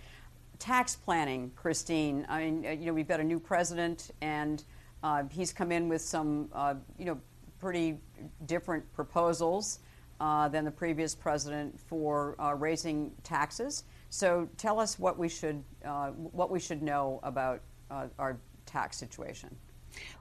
tax 0.62 0.94
planning, 0.94 1.50
Christine. 1.56 2.24
I 2.28 2.44
mean, 2.44 2.64
uh, 2.64 2.70
you 2.70 2.86
know, 2.86 2.92
we've 2.92 3.08
got 3.08 3.18
a 3.18 3.24
new 3.24 3.40
president, 3.40 4.12
and 4.20 4.62
uh, 5.02 5.24
he's 5.28 5.52
come 5.52 5.72
in 5.72 5.88
with 5.88 6.00
some, 6.00 6.48
uh, 6.52 6.74
you 6.96 7.04
know, 7.04 7.18
pretty 7.58 7.98
different 8.46 8.90
proposals 8.92 9.80
uh, 10.20 10.46
than 10.46 10.64
the 10.64 10.70
previous 10.70 11.16
president 11.16 11.78
for 11.80 12.40
uh, 12.40 12.54
raising 12.54 13.10
taxes. 13.24 13.82
So, 14.10 14.48
tell 14.56 14.78
us 14.78 15.00
what 15.00 15.18
we 15.18 15.28
should 15.28 15.64
uh, 15.84 16.10
what 16.10 16.48
we 16.48 16.60
should 16.60 16.80
know 16.80 17.18
about 17.24 17.60
our 18.18 18.38
tax 18.64 18.96
situation. 18.96 19.54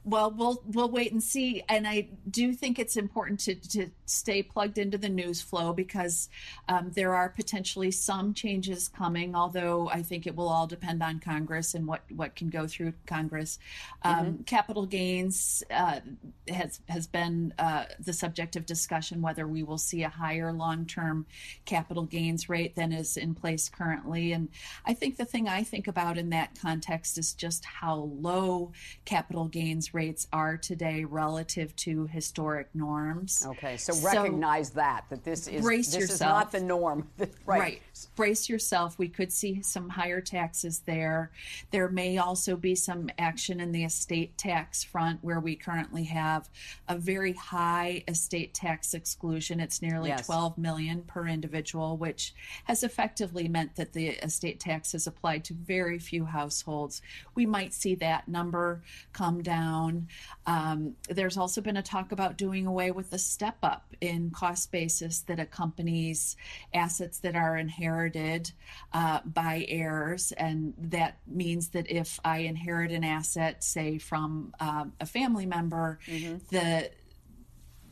Well, 0.04 0.32
we'll 0.32 0.64
we'll 0.66 0.90
wait 0.90 1.12
and 1.12 1.22
see. 1.22 1.64
And 1.70 1.88
I 1.88 2.10
do 2.30 2.54
think 2.54 2.80
it's 2.80 2.98
important 2.98 3.40
to, 3.42 3.56
to 3.56 3.92
stay 4.06 4.42
plugged 4.42 4.78
into 4.78 4.98
the 4.98 5.10
news 5.10 5.42
flow 5.42 5.74
because 5.74 6.28
um, 6.68 6.92
there 6.94 7.14
are 7.14 7.30
potentially 7.30 7.92
some 7.92 8.34
changes 8.34 8.88
coming. 8.88 9.36
Although 9.36 9.90
I 9.90 10.02
think 10.02 10.26
it 10.26 10.36
will 10.36 10.50
all 10.50 10.66
depend 10.66 11.04
on 11.04 11.20
Congress 11.20 11.76
and 11.76 11.86
what, 11.86 12.02
what 12.16 12.36
can 12.36 12.50
go 12.50 12.68
through 12.68 12.94
Congress. 13.06 13.60
Um, 14.02 14.26
mm-hmm. 14.26 14.42
Capital 14.44 14.86
gains 14.88 15.64
uh, 15.70 16.00
has 16.48 16.80
has 16.90 17.06
been 17.06 17.54
uh, 17.60 17.86
the 18.00 18.14
subject 18.14 18.56
of 18.56 18.66
discussion 18.66 19.22
whether 19.22 19.48
we 19.48 19.62
will 19.62 19.78
see 19.78 20.04
a 20.04 20.10
higher 20.10 20.52
long 20.52 20.86
term 20.86 21.28
capital 21.66 22.04
gains 22.04 22.50
rate 22.50 22.76
than 22.76 22.92
is 22.92 23.18
in 23.18 23.36
place 23.36 23.70
currently. 23.70 24.32
And 24.32 24.50
I 24.86 24.96
think 24.96 25.18
the 25.18 25.26
thing 25.26 25.48
I 25.48 25.64
think 25.64 25.88
about 25.88 26.18
in 26.18 26.32
that 26.32 26.60
context 26.60 27.20
is 27.20 27.34
just 27.34 27.66
how 27.66 28.10
low 28.20 28.72
capital 29.06 29.46
gains 29.46 29.61
gains 29.62 29.94
rates 29.94 30.28
are 30.34 30.58
today 30.58 31.04
relative 31.04 31.76
to 31.76 32.08
historic 32.08 32.68
norms. 32.74 33.46
Okay, 33.46 33.78
so, 33.78 33.94
so 33.94 34.04
recognize 34.04 34.72
that 34.72 35.06
that 35.10 35.24
this 35.24 35.48
is 35.48 35.64
this 35.64 35.96
yourself. 35.96 36.12
is 36.12 36.20
not 36.22 36.52
the 36.52 36.60
norm. 36.60 37.08
right. 37.18 37.30
right. 37.46 37.82
Brace 38.16 38.50
yourself. 38.50 38.98
We 38.98 39.08
could 39.08 39.32
see 39.32 39.62
some 39.62 39.90
higher 39.90 40.20
taxes 40.20 40.80
there. 40.80 41.32
There 41.70 41.90
may 41.90 42.18
also 42.18 42.56
be 42.56 42.74
some 42.74 43.10
action 43.20 43.60
in 43.60 43.72
the 43.72 43.84
estate 43.84 44.36
tax 44.36 44.84
front 44.84 45.20
where 45.24 45.40
we 45.40 45.56
currently 45.56 46.06
have 46.06 46.50
a 46.88 46.98
very 46.98 47.34
high 47.34 48.04
estate 48.08 48.56
tax 48.56 48.96
exclusion. 48.96 49.60
It's 49.60 49.82
nearly 49.82 50.10
yes. 50.10 50.26
12 50.26 50.58
million 50.58 51.04
per 51.04 51.28
individual, 51.28 51.98
which 51.98 52.34
has 52.64 52.82
effectively 52.84 53.48
meant 53.48 53.76
that 53.76 53.94
the 53.94 54.08
estate 54.08 54.60
tax 54.60 54.96
is 54.96 55.06
applied 55.06 55.46
to 55.46 55.54
very 55.54 56.00
few 56.00 56.26
households. 56.26 57.04
We 57.36 57.46
might 57.46 57.74
see 57.74 57.94
that 57.96 58.28
number 58.28 58.82
come 59.14 59.44
down 59.44 59.51
down. 59.52 60.08
Um, 60.46 60.96
there's 61.10 61.38
also 61.38 61.60
been 61.60 61.76
a 61.76 61.82
talk 61.82 62.14
about 62.14 62.38
doing 62.38 62.66
away 62.66 62.92
with 62.92 63.10
the 63.10 63.18
step 63.18 63.58
up 63.64 63.84
in 64.00 64.32
cost 64.32 64.72
basis 64.72 65.20
that 65.22 65.40
accompanies 65.42 66.38
assets 66.74 67.20
that 67.20 67.36
are 67.36 67.58
inherited 67.58 68.52
uh, 68.94 69.20
by 69.26 69.66
heirs. 69.68 70.32
And 70.38 70.74
that 70.78 71.18
means 71.28 71.70
that 71.70 71.92
if 71.92 72.20
I 72.24 72.38
inherit 72.40 72.92
an 72.92 73.04
asset, 73.04 73.62
say 73.62 73.98
from 73.98 74.54
uh, 74.60 74.86
a 75.02 75.06
family 75.06 75.46
member, 75.46 76.00
mm-hmm. 76.08 76.38
the 76.50 76.90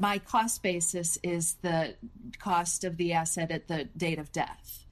my 0.02 0.18
cost 0.18 0.64
basis 0.64 1.18
is 1.24 1.56
the 1.62 1.96
cost 2.40 2.86
of 2.86 2.96
the 2.96 3.12
asset 3.12 3.52
at 3.52 3.68
the 3.68 3.84
date 3.98 4.18
of 4.18 4.32
death. 4.32 4.86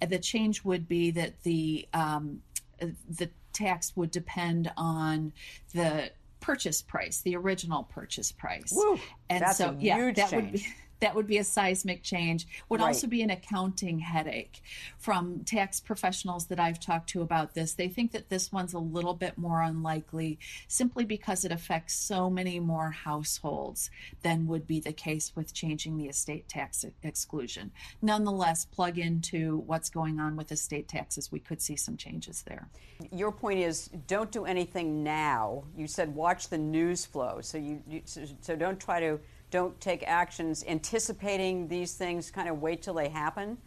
And 0.00 0.08
the 0.08 0.20
change 0.20 0.62
would 0.62 0.86
be 0.86 1.10
that 1.10 1.42
the 1.42 1.88
um, 1.92 2.42
the 2.78 3.28
tax 3.52 3.92
would 3.96 4.10
depend 4.10 4.70
on 4.76 5.32
the 5.74 6.10
purchase 6.40 6.82
price, 6.82 7.20
the 7.20 7.36
original 7.36 7.84
purchase 7.84 8.32
price. 8.32 8.72
Woo, 8.74 8.98
and 9.30 9.44
so 9.54 9.76
yeah, 9.78 10.10
that 10.12 10.30
change. 10.30 10.32
would 10.32 10.52
be 10.52 10.66
that 11.02 11.14
would 11.14 11.26
be 11.26 11.38
a 11.38 11.44
seismic 11.44 12.02
change 12.02 12.46
would 12.68 12.80
right. 12.80 12.86
also 12.86 13.06
be 13.06 13.22
an 13.22 13.30
accounting 13.30 13.98
headache 13.98 14.62
from 14.98 15.40
tax 15.44 15.80
professionals 15.80 16.46
that 16.46 16.58
i've 16.58 16.80
talked 16.80 17.10
to 17.10 17.22
about 17.22 17.54
this. 17.54 17.74
They 17.74 17.88
think 17.88 18.12
that 18.12 18.28
this 18.28 18.52
one's 18.52 18.74
a 18.74 18.78
little 18.78 19.14
bit 19.14 19.38
more 19.38 19.62
unlikely 19.62 20.38
simply 20.68 21.04
because 21.04 21.44
it 21.44 21.52
affects 21.52 21.94
so 21.94 22.30
many 22.30 22.60
more 22.60 22.90
households 22.90 23.90
than 24.22 24.46
would 24.46 24.66
be 24.66 24.80
the 24.80 24.92
case 24.92 25.32
with 25.34 25.52
changing 25.52 25.96
the 25.96 26.06
estate 26.06 26.48
tax 26.48 26.84
exclusion. 27.02 27.70
Nonetheless 28.00 28.64
plug 28.64 28.98
into 28.98 29.58
what's 29.66 29.90
going 29.90 30.20
on 30.20 30.36
with 30.36 30.52
estate 30.52 30.88
taxes 30.88 31.32
we 31.32 31.40
could 31.40 31.60
see 31.60 31.76
some 31.76 31.96
changes 31.96 32.42
there. 32.42 32.68
Your 33.10 33.32
point 33.32 33.60
is 33.60 33.88
don't 34.06 34.30
do 34.30 34.44
anything 34.44 35.02
now. 35.02 35.64
You 35.76 35.86
said 35.86 36.14
watch 36.14 36.48
the 36.48 36.58
news 36.58 37.04
flow 37.04 37.40
so 37.40 37.58
you, 37.58 37.82
you 37.88 38.02
so, 38.04 38.24
so 38.40 38.56
don't 38.56 38.78
try 38.78 39.00
to 39.00 39.18
don't 39.52 39.78
take 39.80 40.02
actions 40.08 40.64
anticipating 40.66 41.68
these 41.68 41.94
things, 41.94 42.32
kind 42.32 42.48
of 42.48 42.60
wait 42.60 42.82
till 42.82 42.94
they 42.94 43.08
happen? 43.08 43.58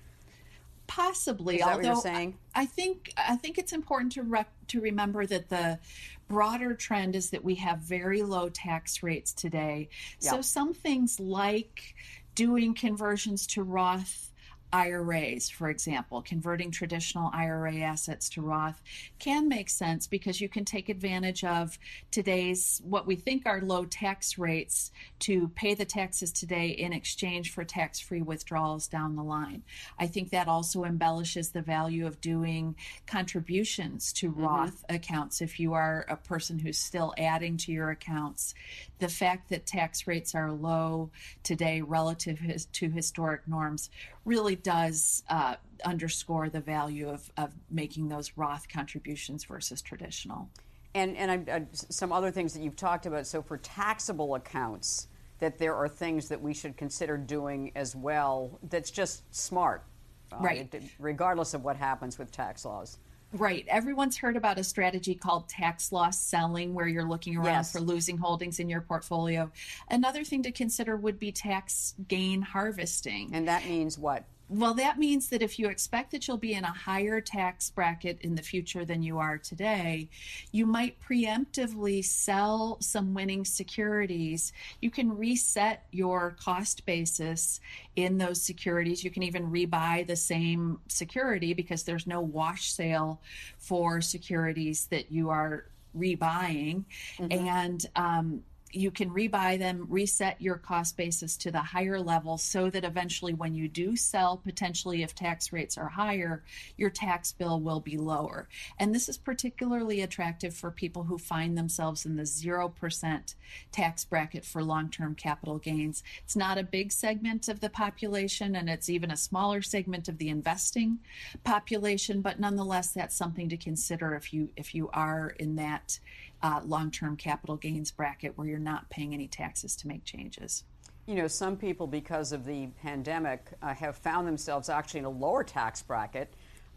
Possibly, 0.88 1.56
Is 1.56 1.62
that 1.62 1.68
although 1.68 1.78
what 1.78 1.86
you're 1.86 2.14
saying? 2.14 2.38
I 2.54 2.66
think 2.66 3.14
I 3.18 3.38
think 3.38 3.58
it's 3.58 3.72
important 3.72 4.12
to 4.14 4.24
rec- 4.24 4.68
to 4.68 4.82
remember 4.82 5.26
that 5.26 5.50
the 5.50 5.80
broader 6.28 6.76
trend 6.76 7.16
is 7.16 7.30
that 7.30 7.44
we 7.44 7.56
have 7.56 7.80
very 7.80 8.22
low 8.22 8.50
tax 8.50 9.02
rates 9.02 9.32
today. 9.32 9.90
Yeah. 10.20 10.32
So 10.32 10.42
some 10.42 10.74
things 10.74 11.20
like 11.20 11.96
doing 12.36 12.74
conversions 12.74 13.48
to 13.48 13.64
Roth 13.64 14.32
IRAs, 14.74 15.50
for 15.50 15.70
example, 15.70 16.22
converting 16.22 16.72
traditional 16.72 17.30
IRA 17.34 17.78
assets 17.78 18.30
to 18.30 18.42
Roth 18.42 18.82
can 19.20 19.48
make 19.48 19.70
sense 19.70 20.08
because 20.08 20.42
you 20.42 20.50
can 20.50 20.66
take 20.66 20.90
advantage 20.90 21.44
of 21.44 21.80
today's 22.12 22.82
what 22.84 23.08
we 23.08 23.16
think 23.16 23.46
are 23.46 23.62
low 23.62 23.86
tax 23.86 24.38
rates 24.38 24.92
to 25.20 25.48
pay 25.50 25.74
the 25.74 25.86
taxes 25.86 26.32
today 26.32 26.68
in 26.68 26.94
exchange 26.94 27.52
for 27.52 27.64
tax 27.64 28.00
free 28.00 28.22
withdrawals 28.22 28.88
down 28.88 29.16
the 29.16 29.24
line. 29.24 29.64
I 29.98 30.08
think 30.08 30.32
that 30.32 30.48
also 30.48 30.84
embellishes 30.84 31.52
the 31.52 31.62
value 31.62 32.06
of 32.06 32.20
doing 32.20 32.76
contributions 33.08 34.12
to 34.14 34.32
mm-hmm. 34.32 34.44
Roth 34.44 34.84
accounts 34.90 35.42
if 35.42 35.60
you 35.60 35.74
are 35.74 36.06
a 36.10 36.18
person 36.18 36.60
who's 36.60 36.78
still 36.78 37.14
adding 37.18 37.58
to 37.58 37.72
your 37.72 37.92
accounts. 37.92 38.54
The 39.00 39.10
fact 39.10 39.50
that 39.50 39.66
tax 39.66 40.08
rates 40.08 40.36
are 40.36 40.52
low 40.52 41.12
today 41.44 41.82
relative 41.82 42.40
to 42.74 42.90
historic 42.90 43.48
norms 43.48 43.90
really 44.26 44.56
does 44.56 45.24
uh, 45.30 45.56
underscore 45.86 46.50
the 46.50 46.60
value 46.60 47.10
of, 47.10 47.32
of 47.38 47.54
making 47.70 48.10
those 48.10 48.34
Roth 48.36 48.68
contributions 48.68 49.46
versus 49.46 49.82
traditional. 49.82 50.50
And, 50.94 51.16
and 51.18 51.50
I, 51.50 51.66
some 51.74 52.12
other 52.12 52.32
things 52.32 52.54
that 52.54 52.62
you've 52.62 52.76
talked 52.76 53.06
about. 53.06 53.28
So, 53.28 53.42
for 53.42 53.58
taxable 53.58 54.36
accounts, 54.36 55.08
that 55.40 55.58
there 55.58 55.76
are 55.76 55.88
things 55.88 56.30
that 56.30 56.42
we 56.42 56.54
should 56.54 56.78
consider 56.78 57.18
doing 57.18 57.72
as 57.76 57.96
well 57.96 58.60
that's 58.70 58.92
just 58.92 59.24
smart, 59.36 59.84
uh, 60.32 60.38
right? 60.40 60.84
regardless 60.98 61.54
of 61.54 61.64
what 61.64 61.76
happens 61.76 62.18
with 62.18 62.32
tax 62.32 62.64
laws. 62.66 62.98
Right. 63.36 63.66
Everyone's 63.68 64.18
heard 64.18 64.38
about 64.38 64.58
a 64.58 64.64
strategy 64.64 65.14
called 65.14 65.50
tax 65.50 65.92
loss 65.92 66.20
selling, 66.20 66.74
where 66.74 66.88
you're 66.88 67.08
looking 67.08 67.36
around 67.36 67.46
yes. 67.48 67.72
for 67.74 67.82
losing 67.82 68.18
holdings 68.18 68.60
in 68.60 68.70
your 68.70 68.82
portfolio. 68.82 69.52
Another 69.90 70.24
thing 70.24 70.44
to 70.44 70.52
consider 70.52 70.96
would 70.96 71.20
be 71.20 71.32
tax 71.32 71.96
gain 72.08 72.42
harvesting. 72.42 73.32
And 73.34 73.48
that 73.48 73.66
means 73.66 73.98
what? 73.98 74.24
Well, 74.48 74.76
that 74.76 75.00
means 75.00 75.30
that 75.30 75.42
if 75.42 75.58
you 75.58 75.68
expect 75.70 76.12
that 76.12 76.28
you'll 76.28 76.38
be 76.38 76.54
in 76.54 76.64
a 76.64 76.72
higher 76.72 77.20
tax 77.20 77.72
bracket 77.72 78.20
in 78.22 78.36
the 78.36 78.44
future 78.44 78.86
than 78.86 79.02
you 79.02 79.18
are 79.18 79.40
today, 79.40 80.08
you 80.52 80.68
might 80.68 80.98
preemptively 81.02 82.06
sell 82.06 82.78
some 82.80 83.16
winning 83.16 83.44
securities. 83.44 84.54
You 84.82 84.92
can 84.92 85.18
reset 85.18 85.86
your 85.92 86.38
cost 86.40 86.86
basis 86.86 87.60
in 87.96 88.20
those 88.20 88.40
securities. 88.40 89.04
You 89.04 89.10
can 89.10 89.24
even 89.24 89.52
rebuy 89.52 90.06
the 90.06 90.16
same 90.16 90.80
security 90.90 91.54
because 91.54 91.84
there's 91.84 92.06
no 92.06 92.22
wash 92.22 92.72
sale 92.72 93.22
for 93.58 94.00
securities 94.00 94.86
that 94.88 95.12
you 95.12 95.32
are 95.32 95.66
rebuying. 95.98 96.84
Mm-hmm. 97.18 97.48
And 97.48 97.86
um, 97.96 98.44
you 98.72 98.92
can 98.92 99.10
rebuy 99.10 99.58
them, 99.58 99.88
reset 99.90 100.42
your 100.42 100.58
cost 100.58 100.98
basis 100.98 101.38
to 101.38 101.52
the 101.52 101.62
higher 101.62 102.00
level 102.00 102.38
so 102.38 102.70
that 102.70 102.84
eventually 102.84 103.34
when 103.34 103.54
you 103.54 103.68
do 103.68 103.96
sell, 103.96 104.38
potentially 104.38 105.02
if 105.02 105.16
tax 105.16 105.54
rates 105.54 105.78
are 105.78 105.88
higher, 105.88 106.44
your 106.76 106.90
tax 106.90 107.32
bill 107.32 107.60
will 107.60 107.80
be 107.80 107.98
lower. 107.98 108.50
And 108.78 108.94
this 108.94 109.08
is 109.08 109.18
particularly 109.18 110.02
attractive 110.02 110.54
for 110.54 110.72
people 110.72 111.04
who 111.04 111.18
find 111.18 111.58
themselves 111.58 112.06
in 112.06 112.18
the 112.18 112.24
0% 112.24 113.36
tax 113.72 114.06
bracket 114.06 114.44
for 114.44 114.64
long 114.64 114.90
term 114.90 115.16
capital 115.16 115.58
gains. 115.58 116.04
It's 116.24 116.36
not 116.36 116.58
a 116.58 116.64
big 116.64 116.92
segment 116.92 117.48
of 117.48 117.62
the 117.62 117.70
population, 117.70 118.56
and 118.56 118.70
it's 118.70 118.90
even 118.90 119.12
a 119.12 119.18
smaller 119.18 119.62
segment 119.62 120.10
of 120.10 120.18
the 120.18 120.30
investing 120.30 121.00
population, 121.44 122.22
but 122.22 122.40
nonetheless, 122.40 122.92
that's 122.92 123.16
something 123.16 123.48
to 123.50 123.58
consider 123.58 124.16
if 124.16 124.34
you 124.34 124.50
if 124.58 124.76
you 124.76 124.90
are 124.94 125.30
in 125.40 125.56
that 125.56 126.00
uh, 126.46 126.62
long 126.64 126.92
term 126.92 127.18
capital 127.18 127.56
gains 127.56 127.90
bracket 127.90 128.38
where 128.38 128.48
you're 128.48 128.60
not 128.60 128.88
paying 128.92 129.16
any 129.16 129.28
taxes 129.28 129.76
to 129.78 129.88
make 129.88 130.06
changes. 130.06 130.64
You 131.08 131.16
know, 131.16 131.28
some 131.28 131.58
people, 131.58 131.88
because 131.88 132.32
of 132.32 132.46
the 132.46 132.68
pandemic, 132.82 133.48
uh, 133.64 133.74
have 133.74 133.98
found 133.98 134.28
themselves 134.28 134.70
actually 134.70 135.00
in 135.00 135.06
a 135.06 135.10
lower 135.10 135.44
tax 135.44 135.82
bracket 135.82 136.32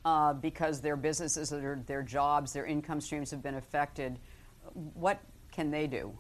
uh, 0.07 0.33
because 0.33 0.81
their 0.81 0.97
businesses, 0.97 1.51
their, 1.51 1.83
their 1.87 2.03
jobs, 2.03 2.55
their 2.55 2.65
income 2.65 3.01
streams 3.01 3.31
have 3.31 3.43
been 3.43 3.57
affected. 3.57 4.19
What 4.73 5.21
can 5.53 5.71
they 5.71 5.87
do? 5.87 6.17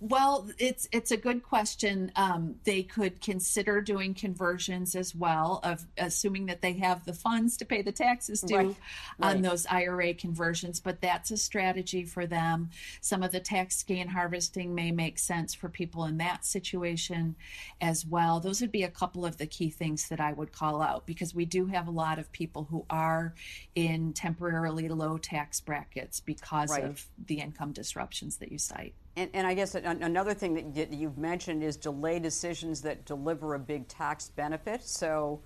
Well, 0.00 0.48
it's 0.58 0.88
it's 0.92 1.10
a 1.10 1.16
good 1.16 1.42
question. 1.42 2.10
Um, 2.16 2.56
they 2.64 2.82
could 2.82 3.20
consider 3.20 3.82
doing 3.82 4.14
conversions 4.14 4.94
as 4.94 5.14
well, 5.14 5.60
of 5.62 5.86
assuming 5.98 6.46
that 6.46 6.62
they 6.62 6.72
have 6.74 7.04
the 7.04 7.12
funds 7.12 7.58
to 7.58 7.66
pay 7.66 7.82
the 7.82 7.92
taxes 7.92 8.40
due 8.40 8.56
right. 8.56 8.76
on 9.20 9.34
right. 9.34 9.42
those 9.42 9.66
IRA 9.66 10.14
conversions. 10.14 10.80
But 10.80 11.02
that's 11.02 11.30
a 11.30 11.36
strategy 11.36 12.04
for 12.04 12.26
them. 12.26 12.70
Some 13.02 13.22
of 13.22 13.30
the 13.30 13.40
tax 13.40 13.82
gain 13.82 14.08
harvesting 14.08 14.74
may 14.74 14.90
make 14.90 15.18
sense 15.18 15.54
for 15.54 15.68
people 15.68 16.06
in 16.06 16.16
that 16.18 16.46
situation 16.46 17.36
as 17.80 18.06
well. 18.06 18.40
Those 18.40 18.62
would 18.62 18.72
be 18.72 18.84
a 18.84 18.90
couple 18.90 19.26
of 19.26 19.36
the 19.36 19.46
key 19.46 19.68
things 19.68 20.08
that 20.08 20.20
I 20.20 20.32
would 20.32 20.52
call 20.52 20.80
out 20.80 21.06
because 21.06 21.34
we 21.34 21.44
do 21.44 21.66
have 21.66 21.88
a 21.88 21.92
lot 21.92 22.18
of 22.18 22.32
people 22.32 22.66
who 22.70 22.86
are 22.88 23.34
in 23.74 24.12
temporarily 24.14 24.88
low 24.88 25.18
tax 25.18 25.60
brackets 25.60 26.20
because 26.20 26.70
right. 26.70 26.84
of 26.84 27.06
the 27.26 27.36
income 27.36 27.72
disruptions 27.72 28.38
that 28.38 28.50
you 28.50 28.58
cite. 28.58 28.94
And, 29.20 29.28
and, 29.34 29.46
I 29.46 29.52
guess 29.52 29.74
another 29.74 30.32
thing 30.32 30.72
that 30.72 30.94
you've 30.94 31.18
mentioned 31.18 31.62
is 31.62 31.76
delay 31.76 32.18
decisions 32.18 32.80
that 32.80 33.04
deliver 33.04 33.52
a 33.52 33.58
big 33.58 33.86
tax 33.86 34.30
benefit. 34.30 34.82
So 34.82 35.42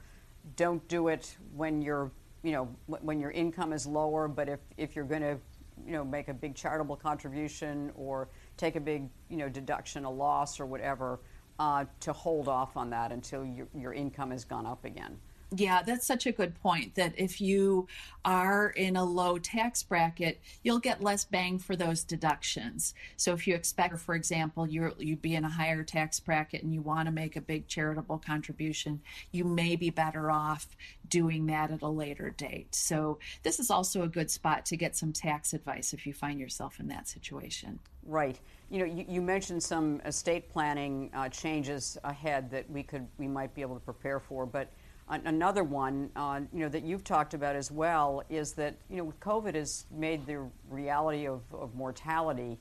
don't 0.54 0.86
do 0.86 1.08
it 1.08 1.36
when 1.56 1.82
your 1.82 2.12
you 2.44 2.52
know 2.52 2.68
when 2.86 3.18
your 3.18 3.32
income 3.32 3.72
is 3.72 3.84
lower. 3.84 4.28
But 4.28 4.48
if, 4.48 4.60
if 4.76 4.94
you're 4.94 5.04
going 5.04 5.22
to 5.22 5.38
you 5.84 5.90
know 5.90 6.04
make 6.04 6.28
a 6.28 6.34
big 6.34 6.54
charitable 6.54 6.94
contribution 6.94 7.90
or 7.96 8.28
take 8.56 8.76
a 8.76 8.80
big 8.80 9.08
you 9.28 9.38
know 9.38 9.48
deduction, 9.48 10.04
a 10.04 10.10
loss 10.10 10.60
or 10.60 10.66
whatever, 10.66 11.18
uh, 11.58 11.84
to 11.98 12.12
hold 12.12 12.46
off 12.46 12.76
on 12.76 12.90
that 12.90 13.10
until 13.10 13.44
your, 13.44 13.66
your 13.74 13.92
income 13.92 14.30
has 14.30 14.44
gone 14.44 14.66
up 14.66 14.84
again. 14.84 15.18
Yeah, 15.50 15.82
that's 15.82 16.06
such 16.06 16.26
a 16.26 16.32
good 16.32 16.60
point 16.60 16.94
that 16.94 17.12
if 17.16 17.40
you 17.40 17.86
are 18.24 18.70
in 18.70 18.96
a 18.96 19.04
low 19.04 19.38
tax 19.38 19.82
bracket, 19.82 20.40
you'll 20.62 20.78
get 20.78 21.02
less 21.02 21.24
bang 21.24 21.58
for 21.58 21.76
those 21.76 22.02
deductions. 22.02 22.94
So 23.16 23.32
if 23.32 23.46
you 23.46 23.54
expect, 23.54 23.98
for 23.98 24.14
example, 24.14 24.66
you 24.66 24.92
you'd 24.98 25.22
be 25.22 25.34
in 25.34 25.44
a 25.44 25.50
higher 25.50 25.84
tax 25.84 26.18
bracket 26.20 26.62
and 26.62 26.72
you 26.72 26.80
want 26.80 27.06
to 27.06 27.12
make 27.12 27.36
a 27.36 27.40
big 27.40 27.68
charitable 27.68 28.18
contribution, 28.18 29.00
you 29.32 29.44
may 29.44 29.76
be 29.76 29.90
better 29.90 30.30
off 30.30 30.68
doing 31.08 31.46
that 31.46 31.70
at 31.70 31.82
a 31.82 31.88
later 31.88 32.30
date. 32.30 32.74
So 32.74 33.18
this 33.42 33.60
is 33.60 33.70
also 33.70 34.02
a 34.02 34.08
good 34.08 34.30
spot 34.30 34.64
to 34.66 34.76
get 34.76 34.96
some 34.96 35.12
tax 35.12 35.52
advice 35.52 35.92
if 35.92 36.06
you 36.06 36.14
find 36.14 36.40
yourself 36.40 36.80
in 36.80 36.88
that 36.88 37.08
situation. 37.08 37.78
Right. 38.06 38.38
You 38.70 38.78
know, 38.80 38.84
you, 38.86 39.04
you 39.08 39.22
mentioned 39.22 39.62
some 39.62 40.00
estate 40.04 40.50
planning 40.50 41.10
uh, 41.14 41.28
changes 41.28 41.98
ahead 42.04 42.50
that 42.50 42.68
we 42.70 42.82
could 42.82 43.06
we 43.18 43.28
might 43.28 43.54
be 43.54 43.62
able 43.62 43.74
to 43.74 43.84
prepare 43.84 44.18
for, 44.18 44.46
but 44.46 44.72
Another 45.06 45.64
one, 45.64 46.08
uh, 46.16 46.40
you 46.50 46.60
know, 46.60 46.68
that 46.70 46.82
you've 46.82 47.04
talked 47.04 47.34
about 47.34 47.56
as 47.56 47.70
well 47.70 48.22
is 48.30 48.52
that 48.54 48.74
you 48.88 48.96
know 48.96 49.12
COVID 49.20 49.54
has 49.54 49.84
made 49.90 50.24
the 50.24 50.48
reality 50.70 51.26
of, 51.26 51.42
of 51.52 51.74
mortality 51.74 52.58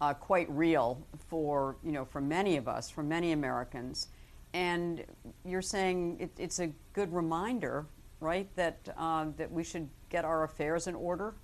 uh, 0.00 0.12
quite 0.12 0.50
real 0.50 1.00
for 1.28 1.76
you 1.84 1.92
know 1.92 2.04
for 2.04 2.20
many 2.20 2.56
of 2.56 2.66
us, 2.66 2.90
for 2.90 3.04
many 3.04 3.30
Americans, 3.30 4.08
and 4.52 5.04
you're 5.44 5.62
saying 5.62 6.16
it, 6.18 6.30
it's 6.38 6.58
a 6.58 6.72
good 6.92 7.12
reminder, 7.14 7.86
right, 8.18 8.48
that 8.56 8.88
uh, 8.98 9.26
that 9.36 9.52
we 9.52 9.62
should 9.62 9.88
get 10.08 10.24
our 10.24 10.42
affairs 10.42 10.88
in 10.88 10.96
order. 10.96 11.34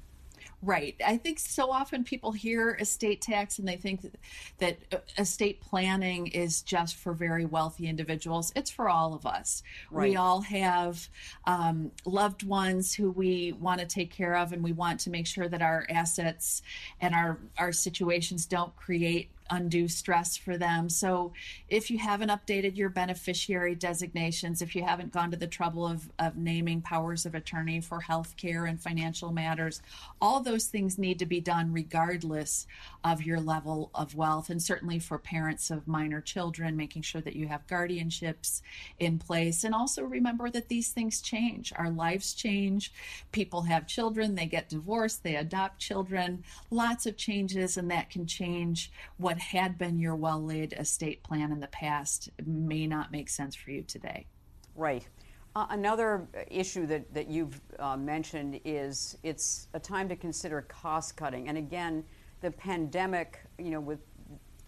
Right. 0.64 0.94
I 1.04 1.16
think 1.16 1.40
so 1.40 1.72
often 1.72 2.04
people 2.04 2.30
hear 2.30 2.76
estate 2.80 3.20
tax 3.20 3.58
and 3.58 3.66
they 3.66 3.76
think 3.76 4.02
that, 4.02 4.14
that 4.58 4.78
uh, 4.92 4.98
estate 5.18 5.60
planning 5.60 6.28
is 6.28 6.62
just 6.62 6.94
for 6.96 7.14
very 7.14 7.44
wealthy 7.44 7.88
individuals. 7.88 8.52
It's 8.54 8.70
for 8.70 8.88
all 8.88 9.12
of 9.12 9.26
us. 9.26 9.64
Right. 9.90 10.10
We 10.10 10.16
all 10.16 10.40
have 10.42 11.08
um, 11.46 11.90
loved 12.06 12.44
ones 12.44 12.94
who 12.94 13.10
we 13.10 13.52
want 13.54 13.80
to 13.80 13.86
take 13.86 14.12
care 14.12 14.36
of, 14.36 14.52
and 14.52 14.62
we 14.62 14.72
want 14.72 15.00
to 15.00 15.10
make 15.10 15.26
sure 15.26 15.48
that 15.48 15.62
our 15.62 15.84
assets 15.90 16.62
and 17.00 17.12
our, 17.12 17.38
our 17.58 17.72
situations 17.72 18.46
don't 18.46 18.74
create 18.76 19.30
undue 19.52 19.86
stress 19.86 20.36
for 20.36 20.56
them. 20.56 20.88
So 20.88 21.32
if 21.68 21.90
you 21.90 21.98
haven't 21.98 22.30
updated 22.30 22.76
your 22.76 22.88
beneficiary 22.88 23.74
designations, 23.74 24.62
if 24.62 24.74
you 24.74 24.82
haven't 24.82 25.12
gone 25.12 25.30
to 25.30 25.36
the 25.36 25.46
trouble 25.46 25.86
of, 25.86 26.10
of 26.18 26.36
naming 26.36 26.80
powers 26.80 27.26
of 27.26 27.34
attorney 27.34 27.80
for 27.80 28.00
health 28.00 28.34
care 28.36 28.64
and 28.64 28.80
financial 28.80 29.30
matters, 29.30 29.82
all 30.20 30.40
those 30.40 30.66
things 30.66 30.98
need 30.98 31.18
to 31.18 31.26
be 31.26 31.40
done 31.40 31.72
regardless 31.72 32.66
of 33.04 33.22
your 33.22 33.40
level 33.40 33.90
of 33.94 34.14
wealth. 34.14 34.48
And 34.48 34.62
certainly 34.62 34.98
for 34.98 35.18
parents 35.18 35.70
of 35.70 35.86
minor 35.86 36.22
children, 36.22 36.76
making 36.76 37.02
sure 37.02 37.20
that 37.20 37.36
you 37.36 37.48
have 37.48 37.66
guardianships 37.66 38.62
in 38.98 39.18
place. 39.18 39.64
And 39.64 39.74
also 39.74 40.02
remember 40.02 40.48
that 40.50 40.68
these 40.68 40.88
things 40.90 41.20
change. 41.20 41.72
Our 41.76 41.90
lives 41.90 42.32
change. 42.32 42.92
People 43.32 43.62
have 43.62 43.86
children, 43.86 44.34
they 44.34 44.46
get 44.46 44.70
divorced, 44.70 45.22
they 45.22 45.36
adopt 45.36 45.78
children, 45.78 46.42
lots 46.70 47.04
of 47.04 47.18
changes, 47.18 47.76
and 47.76 47.90
that 47.90 48.08
can 48.08 48.26
change 48.26 48.90
what 49.18 49.41
had 49.42 49.76
been 49.76 49.98
your 49.98 50.14
well 50.14 50.42
laid 50.42 50.72
estate 50.72 51.22
plan 51.22 51.52
in 51.52 51.60
the 51.60 51.66
past 51.68 52.30
may 52.46 52.86
not 52.86 53.12
make 53.12 53.28
sense 53.28 53.54
for 53.54 53.70
you 53.70 53.82
today. 53.82 54.26
Right. 54.74 55.06
Uh, 55.54 55.66
another 55.70 56.26
issue 56.50 56.86
that, 56.86 57.12
that 57.12 57.28
you've 57.28 57.60
uh, 57.78 57.96
mentioned 57.96 58.58
is 58.64 59.18
it's 59.22 59.68
a 59.74 59.80
time 59.80 60.08
to 60.08 60.16
consider 60.16 60.62
cost 60.62 61.16
cutting. 61.16 61.48
And 61.48 61.58
again, 61.58 62.04
the 62.40 62.50
pandemic, 62.50 63.40
you 63.58 63.70
know, 63.70 63.80
with 63.80 64.00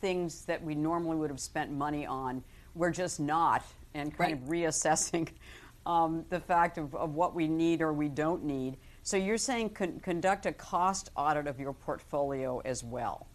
things 0.03 0.45
that 0.45 0.63
we 0.63 0.75
normally 0.75 1.17
would 1.17 1.31
have 1.31 1.41
spent 1.41 1.73
money 1.73 2.05
on, 2.05 2.45
we're 2.75 2.91
just 2.91 3.19
not, 3.19 3.65
and 3.95 4.15
kind 4.15 4.33
right. 4.33 4.43
of 4.43 4.49
reassessing 4.49 5.29
um, 5.87 6.25
the 6.29 6.41
fact 6.41 6.77
of, 6.77 6.95
of 6.95 7.15
what 7.15 7.35
we 7.35 7.49
need 7.49 7.81
or 7.81 7.93
we 7.93 8.09
don't 8.09 8.45
need. 8.45 8.77
So 9.03 9.17
you're 9.17 9.39
saying 9.39 9.71
con- 9.71 10.01
conduct 10.01 10.45
a 10.45 10.53
cost 10.53 11.11
audit 11.17 11.47
of 11.47 11.59
your 11.59 11.73
portfolio 11.73 12.61
as 12.65 12.85
well. 12.85 13.27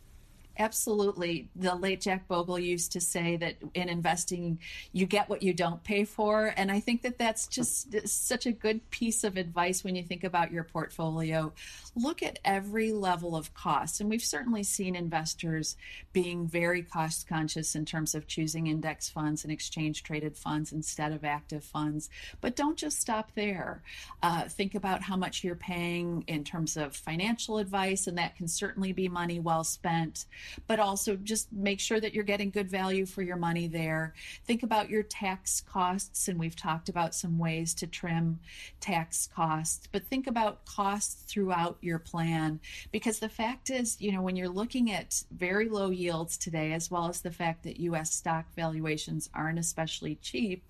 Absolutely. 0.59 1.49
The 1.55 1.73
late 1.73 2.01
Jack 2.01 2.27
Bogle 2.27 2.59
used 2.59 2.91
to 2.91 2.99
say 2.99 3.37
that 3.37 3.55
in 3.75 3.87
investing, 3.87 4.59
you 4.91 5.05
get 5.05 5.29
what 5.29 5.41
you 5.41 5.53
don't 5.53 5.81
pay 5.85 6.03
for. 6.03 6.53
And 6.57 6.69
I 6.69 6.81
think 6.81 7.01
that 7.03 7.17
that's 7.17 7.47
just 7.47 7.95
such 8.05 8.45
a 8.45 8.51
good 8.51 8.87
piece 8.89 9.23
of 9.23 9.37
advice 9.37 9.85
when 9.85 9.95
you 9.95 10.03
think 10.03 10.25
about 10.25 10.51
your 10.51 10.65
portfolio. 10.65 11.53
Look 11.95 12.21
at 12.21 12.39
every 12.43 12.91
level 12.91 13.37
of 13.37 13.53
cost. 13.53 14.01
And 14.01 14.09
we've 14.09 14.21
certainly 14.21 14.63
seen 14.63 14.97
investors 14.97 15.77
being 16.11 16.45
very 16.45 16.83
cost 16.83 17.25
conscious 17.25 17.73
in 17.73 17.85
terms 17.85 18.13
of 18.13 18.27
choosing 18.27 18.67
index 18.67 19.09
funds 19.09 19.45
and 19.45 19.53
exchange 19.53 20.03
traded 20.03 20.35
funds 20.35 20.73
instead 20.73 21.13
of 21.13 21.23
active 21.23 21.63
funds. 21.63 22.09
But 22.41 22.57
don't 22.57 22.77
just 22.77 22.99
stop 22.99 23.31
there. 23.33 23.81
Uh, 24.21 24.49
think 24.49 24.75
about 24.75 25.03
how 25.03 25.15
much 25.15 25.41
you're 25.41 25.55
paying 25.55 26.25
in 26.27 26.43
terms 26.43 26.75
of 26.75 26.97
financial 26.97 27.59
advice, 27.59 28.07
and 28.07 28.17
that 28.17 28.35
can 28.35 28.49
certainly 28.49 28.91
be 28.91 29.07
money 29.07 29.39
well 29.39 29.63
spent 29.63 30.25
but 30.67 30.79
also 30.79 31.15
just 31.15 31.51
make 31.51 31.79
sure 31.79 31.99
that 31.99 32.13
you're 32.13 32.23
getting 32.23 32.49
good 32.49 32.69
value 32.69 33.05
for 33.05 33.21
your 33.21 33.37
money 33.37 33.67
there. 33.67 34.13
Think 34.45 34.63
about 34.63 34.89
your 34.89 35.03
tax 35.03 35.61
costs, 35.61 36.27
and 36.27 36.39
we've 36.39 36.55
talked 36.55 36.89
about 36.89 37.15
some 37.15 37.37
ways 37.37 37.73
to 37.75 37.87
trim 37.87 38.39
tax 38.79 39.27
costs, 39.33 39.87
but 39.91 40.05
think 40.05 40.27
about 40.27 40.65
costs 40.65 41.23
throughout 41.23 41.77
your 41.81 41.99
plan 41.99 42.59
because 42.91 43.19
the 43.19 43.29
fact 43.29 43.69
is, 43.69 43.99
you 43.99 44.11
know, 44.11 44.21
when 44.21 44.35
you're 44.35 44.49
looking 44.49 44.91
at 44.91 45.23
very 45.31 45.69
low 45.69 45.89
yields 45.89 46.37
today, 46.37 46.73
as 46.73 46.89
well 46.89 47.07
as 47.07 47.21
the 47.21 47.31
fact 47.31 47.63
that 47.63 47.79
US 47.79 48.13
stock 48.13 48.45
valuations 48.55 49.29
aren't 49.33 49.59
especially 49.59 50.15
cheap, 50.15 50.63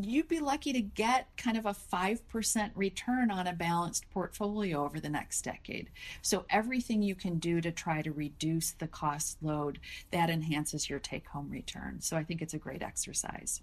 you'd 0.00 0.28
be 0.28 0.40
lucky 0.40 0.72
to 0.72 0.80
get 0.80 1.28
kind 1.36 1.56
of 1.56 1.66
a 1.66 1.74
5% 1.74 2.70
return 2.74 3.30
on 3.30 3.46
a 3.46 3.52
balanced 3.52 4.08
portfolio 4.10 4.84
over 4.84 5.00
the 5.00 5.08
next 5.08 5.42
decade. 5.42 5.90
So 6.22 6.44
everything 6.50 7.02
you 7.02 7.14
can 7.14 7.38
do 7.38 7.60
to 7.60 7.72
try 7.72 8.02
to 8.02 8.12
reduce 8.12 8.72
the 8.72 8.86
cost 8.86 9.38
load, 9.42 9.80
that 10.10 10.30
enhances 10.30 10.88
your 10.88 10.98
take 10.98 11.26
home 11.28 11.50
return. 11.50 12.00
So 12.00 12.16
I 12.16 12.24
think 12.24 12.42
it's 12.42 12.54
a 12.54 12.58
great 12.58 12.82
exercise. 12.82 13.62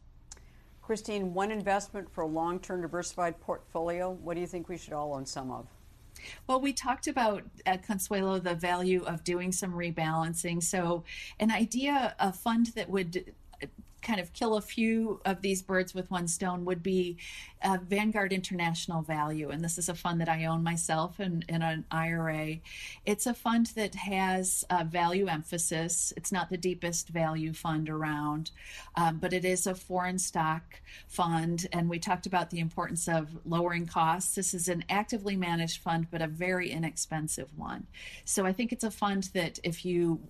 Christine, 0.82 1.34
one 1.34 1.52
investment 1.52 2.10
for 2.14 2.22
a 2.22 2.28
long 2.28 2.60
term 2.60 2.82
diversified 2.82 3.40
portfolio, 3.42 4.12
what 4.12 4.36
do 4.36 4.42
you 4.42 4.48
think 4.48 4.70
we 4.70 4.78
should 4.78 4.94
all 4.94 5.14
own 5.14 5.26
some 5.26 5.52
of? 5.52 5.68
Well, 6.48 6.60
we 6.60 6.74
talked 6.74 7.08
about 7.08 7.44
at 7.66 7.84
Consuelo 7.84 8.40
the 8.40 8.56
value 8.56 9.04
of 9.04 9.24
doing 9.24 9.52
some 9.52 9.74
rebalancing. 9.74 10.64
So, 10.64 11.04
an 11.40 11.52
idea, 11.52 12.16
a 12.20 12.34
fund 12.34 12.68
that 12.68 12.90
would 12.90 13.34
kind 14.08 14.22
of 14.22 14.32
kill 14.32 14.56
a 14.56 14.62
few 14.62 15.20
of 15.26 15.42
these 15.42 15.62
birds 15.62 15.94
with 15.94 16.10
one 16.10 16.30
stone 16.30 16.64
would 16.64 16.82
be 16.82 17.18
uh, 17.62 17.78
Vanguard 17.86 18.32
International 18.32 19.02
Value. 19.02 19.50
And 19.50 19.62
this 19.62 19.78
is 19.78 19.90
a 19.90 19.94
fund 19.94 20.22
that 20.22 20.30
I 20.30 20.46
own 20.46 20.64
myself 20.64 21.20
in, 21.20 21.44
in 21.50 21.62
an 21.62 21.84
IRA. 21.92 22.60
It's 23.06 23.26
a 23.26 23.34
fund 23.34 23.68
that 23.76 23.96
has 23.96 24.64
a 24.70 24.86
value 24.86 25.28
emphasis. 25.28 26.14
It's 26.16 26.32
not 26.32 26.50
the 26.50 26.56
deepest 26.58 27.10
value 27.10 27.52
fund 27.52 27.90
around, 27.90 28.52
um, 28.96 29.18
but 29.18 29.34
it 29.34 29.44
is 29.44 29.68
a 29.68 29.76
foreign 29.76 30.20
stock 30.20 30.80
fund. 31.10 31.68
And 31.74 31.90
we 31.90 32.00
talked 32.00 32.28
about 32.28 32.50
the 32.50 32.60
importance 32.60 33.10
of 33.10 33.38
lowering 33.46 33.88
costs. 33.88 34.36
This 34.36 34.54
is 34.54 34.70
an 34.70 34.86
actively 34.90 35.36
managed 35.36 35.82
fund, 35.82 36.08
but 36.10 36.22
a 36.22 36.28
very 36.28 36.72
inexpensive 36.72 37.50
one. 37.58 37.88
So 38.24 38.46
I 38.46 38.54
think 38.54 38.72
it's 38.72 38.86
a 38.86 38.92
fund 38.92 39.30
that 39.34 39.60
if 39.64 39.84
you 39.84 40.22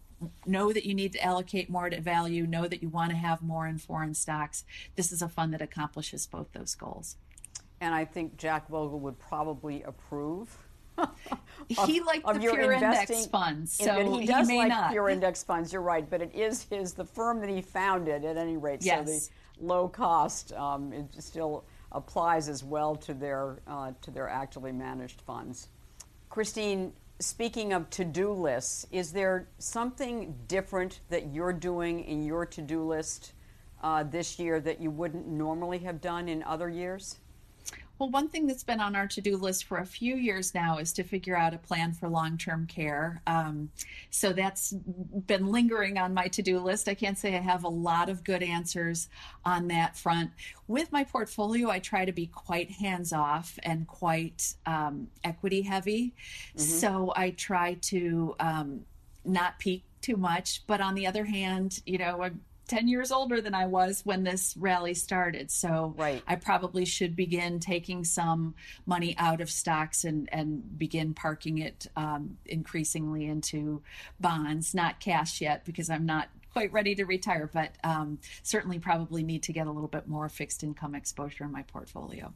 know 0.46 0.74
that 0.74 0.86
you 0.86 0.94
need 0.94 1.14
to 1.14 1.24
allocate 1.24 1.70
more 1.70 1.90
to 1.90 2.02
value, 2.02 2.48
know 2.48 2.68
that 2.68 2.82
you 2.82 2.90
want 2.90 3.12
to 3.12 3.18
have 3.18 3.42
more 3.42 3.68
in 3.68 3.78
foreign 3.78 4.14
stocks. 4.14 4.66
This 4.96 5.12
is 5.12 5.22
a 5.22 5.30
fund 5.30 5.54
that 5.54 5.62
accomplishes 5.62 6.26
both 6.26 6.52
those 6.54 6.76
goals. 6.76 7.18
And 7.80 7.94
I 7.94 8.06
think 8.06 8.38
Jack 8.38 8.70
Bogle 8.70 9.00
would 9.00 9.20
probably 9.20 9.84
approve. 9.84 10.58
he 11.68 12.02
liked 12.02 12.26
the 12.26 12.40
pure 12.40 12.72
index 12.72 13.28
funds, 13.28 13.72
so 13.72 14.20
he 14.20 14.26
does 14.26 14.50
he 14.50 14.58
like 14.58 14.70
not. 14.70 14.92
pure 14.92 15.10
index 15.12 15.44
funds. 15.44 15.72
You're 15.72 15.84
right, 15.84 16.10
but 16.10 16.24
it 16.24 16.34
is 16.34 16.64
his 16.64 16.94
the 16.94 17.06
firm 17.06 17.40
that 17.42 17.50
he 17.50 17.62
founded 17.62 18.26
at 18.26 18.36
any 18.36 18.58
rate. 18.58 18.84
Yes. 18.84 19.06
So 19.08 19.14
the 19.60 19.66
low 19.68 19.88
cost 19.88 20.54
um, 20.54 20.92
it 20.92 21.06
still 21.20 21.66
applies 21.92 22.50
as 22.50 22.64
well 22.64 22.96
to 22.96 23.14
their 23.14 23.60
uh, 23.68 23.92
to 24.02 24.12
their 24.12 24.28
actively 24.28 24.72
managed 24.72 25.22
funds. 25.22 25.68
Christine, 26.30 26.94
speaking 27.20 27.74
of 27.74 27.90
to-do 27.90 28.32
lists, 28.32 28.86
is 28.92 29.12
there 29.12 29.48
something 29.58 30.36
different 30.48 31.00
that 31.10 31.34
you're 31.34 31.54
doing 31.54 32.04
in 32.04 32.24
your 32.24 32.46
to-do 32.46 32.84
list 32.84 33.34
uh, 33.82 34.04
this 34.04 34.40
year 34.40 34.60
that 34.60 34.80
you 34.80 34.92
wouldn't 34.92 35.28
normally 35.28 35.80
have 35.80 36.02
done 36.02 36.30
in 36.30 36.44
other 36.44 36.70
years? 36.70 37.18
Well, 38.00 38.10
one 38.10 38.28
thing 38.28 38.46
that's 38.46 38.64
been 38.64 38.80
on 38.80 38.96
our 38.96 39.08
to 39.08 39.22
do 39.22 39.38
list 39.38 39.64
for 39.64 39.80
a 39.80 39.86
few 39.86 40.16
years 40.16 40.54
now 40.54 40.78
is 40.78 40.92
to 40.94 41.04
figure 41.04 41.36
out 41.36 41.54
a 41.54 41.58
plan 41.58 41.94
for 41.94 42.08
long 42.08 42.38
term 42.38 42.68
care. 42.68 43.22
Um, 43.26 43.70
so 44.10 44.34
that's 44.34 44.74
been 45.26 45.48
lingering 45.48 45.98
on 45.98 46.14
my 46.14 46.28
to 46.28 46.42
do 46.42 46.60
list. 46.60 46.88
I 46.88 46.94
can't 46.94 47.18
say 47.18 47.36
I 47.36 47.40
have 47.40 47.64
a 47.64 47.70
lot 47.70 48.10
of 48.10 48.24
good 48.24 48.44
answers 48.44 49.10
on 49.46 49.68
that 49.70 49.98
front. 49.98 50.32
With 50.68 50.92
my 50.92 51.04
portfolio, 51.04 51.70
I 51.70 51.80
try 51.80 52.06
to 52.06 52.12
be 52.12 52.28
quite 52.28 52.70
hands 52.70 53.14
off 53.14 53.58
and 53.64 53.88
quite 53.88 54.54
um, 54.66 55.08
equity 55.24 55.62
heavy. 55.62 56.14
Mm-hmm. 56.50 56.60
So 56.60 57.14
I 57.16 57.32
try 57.32 57.76
to 57.76 58.36
um, 58.40 58.86
not 59.26 59.60
peek 59.60 59.84
too 60.02 60.18
much. 60.18 60.64
But 60.68 60.82
on 60.82 60.96
the 60.96 61.08
other 61.08 61.26
hand, 61.26 61.82
you 61.86 61.98
know, 61.98 62.22
I'm 62.24 62.42
10 62.68 62.88
years 62.88 63.12
older 63.12 63.42
than 63.42 63.54
I 63.54 63.66
was 63.66 64.02
when 64.06 64.24
this 64.24 64.56
rally 64.58 64.94
started. 64.94 65.50
So 65.52 65.94
right. 65.98 66.22
I 66.28 66.36
probably 66.36 66.86
should 66.86 67.16
begin 67.16 67.60
taking 67.60 68.04
some 68.04 68.56
money 68.86 69.16
out 69.18 69.42
of 69.42 69.50
stocks 69.50 70.04
and, 70.04 70.30
and 70.32 70.78
begin 70.78 71.14
parking 71.14 71.60
it 71.60 71.88
um, 71.96 72.38
increasingly 72.46 73.26
into 73.26 73.82
bonds, 74.20 74.76
not 74.76 75.00
cash 75.00 75.42
yet, 75.42 75.66
because 75.66 75.90
I'm 75.90 76.06
not 76.06 76.30
quite 76.54 76.72
ready 76.72 76.96
to 76.96 77.06
retire, 77.06 77.50
but 77.54 77.76
um, 77.84 78.20
certainly 78.44 78.80
probably 78.80 79.24
need 79.24 79.44
to 79.44 79.54
get 79.54 79.68
a 79.68 79.72
little 79.72 79.88
bit 79.88 80.08
more 80.08 80.28
fixed 80.28 80.64
income 80.64 80.96
exposure 80.96 81.44
in 81.44 81.52
my 81.52 81.62
portfolio. 81.62 82.34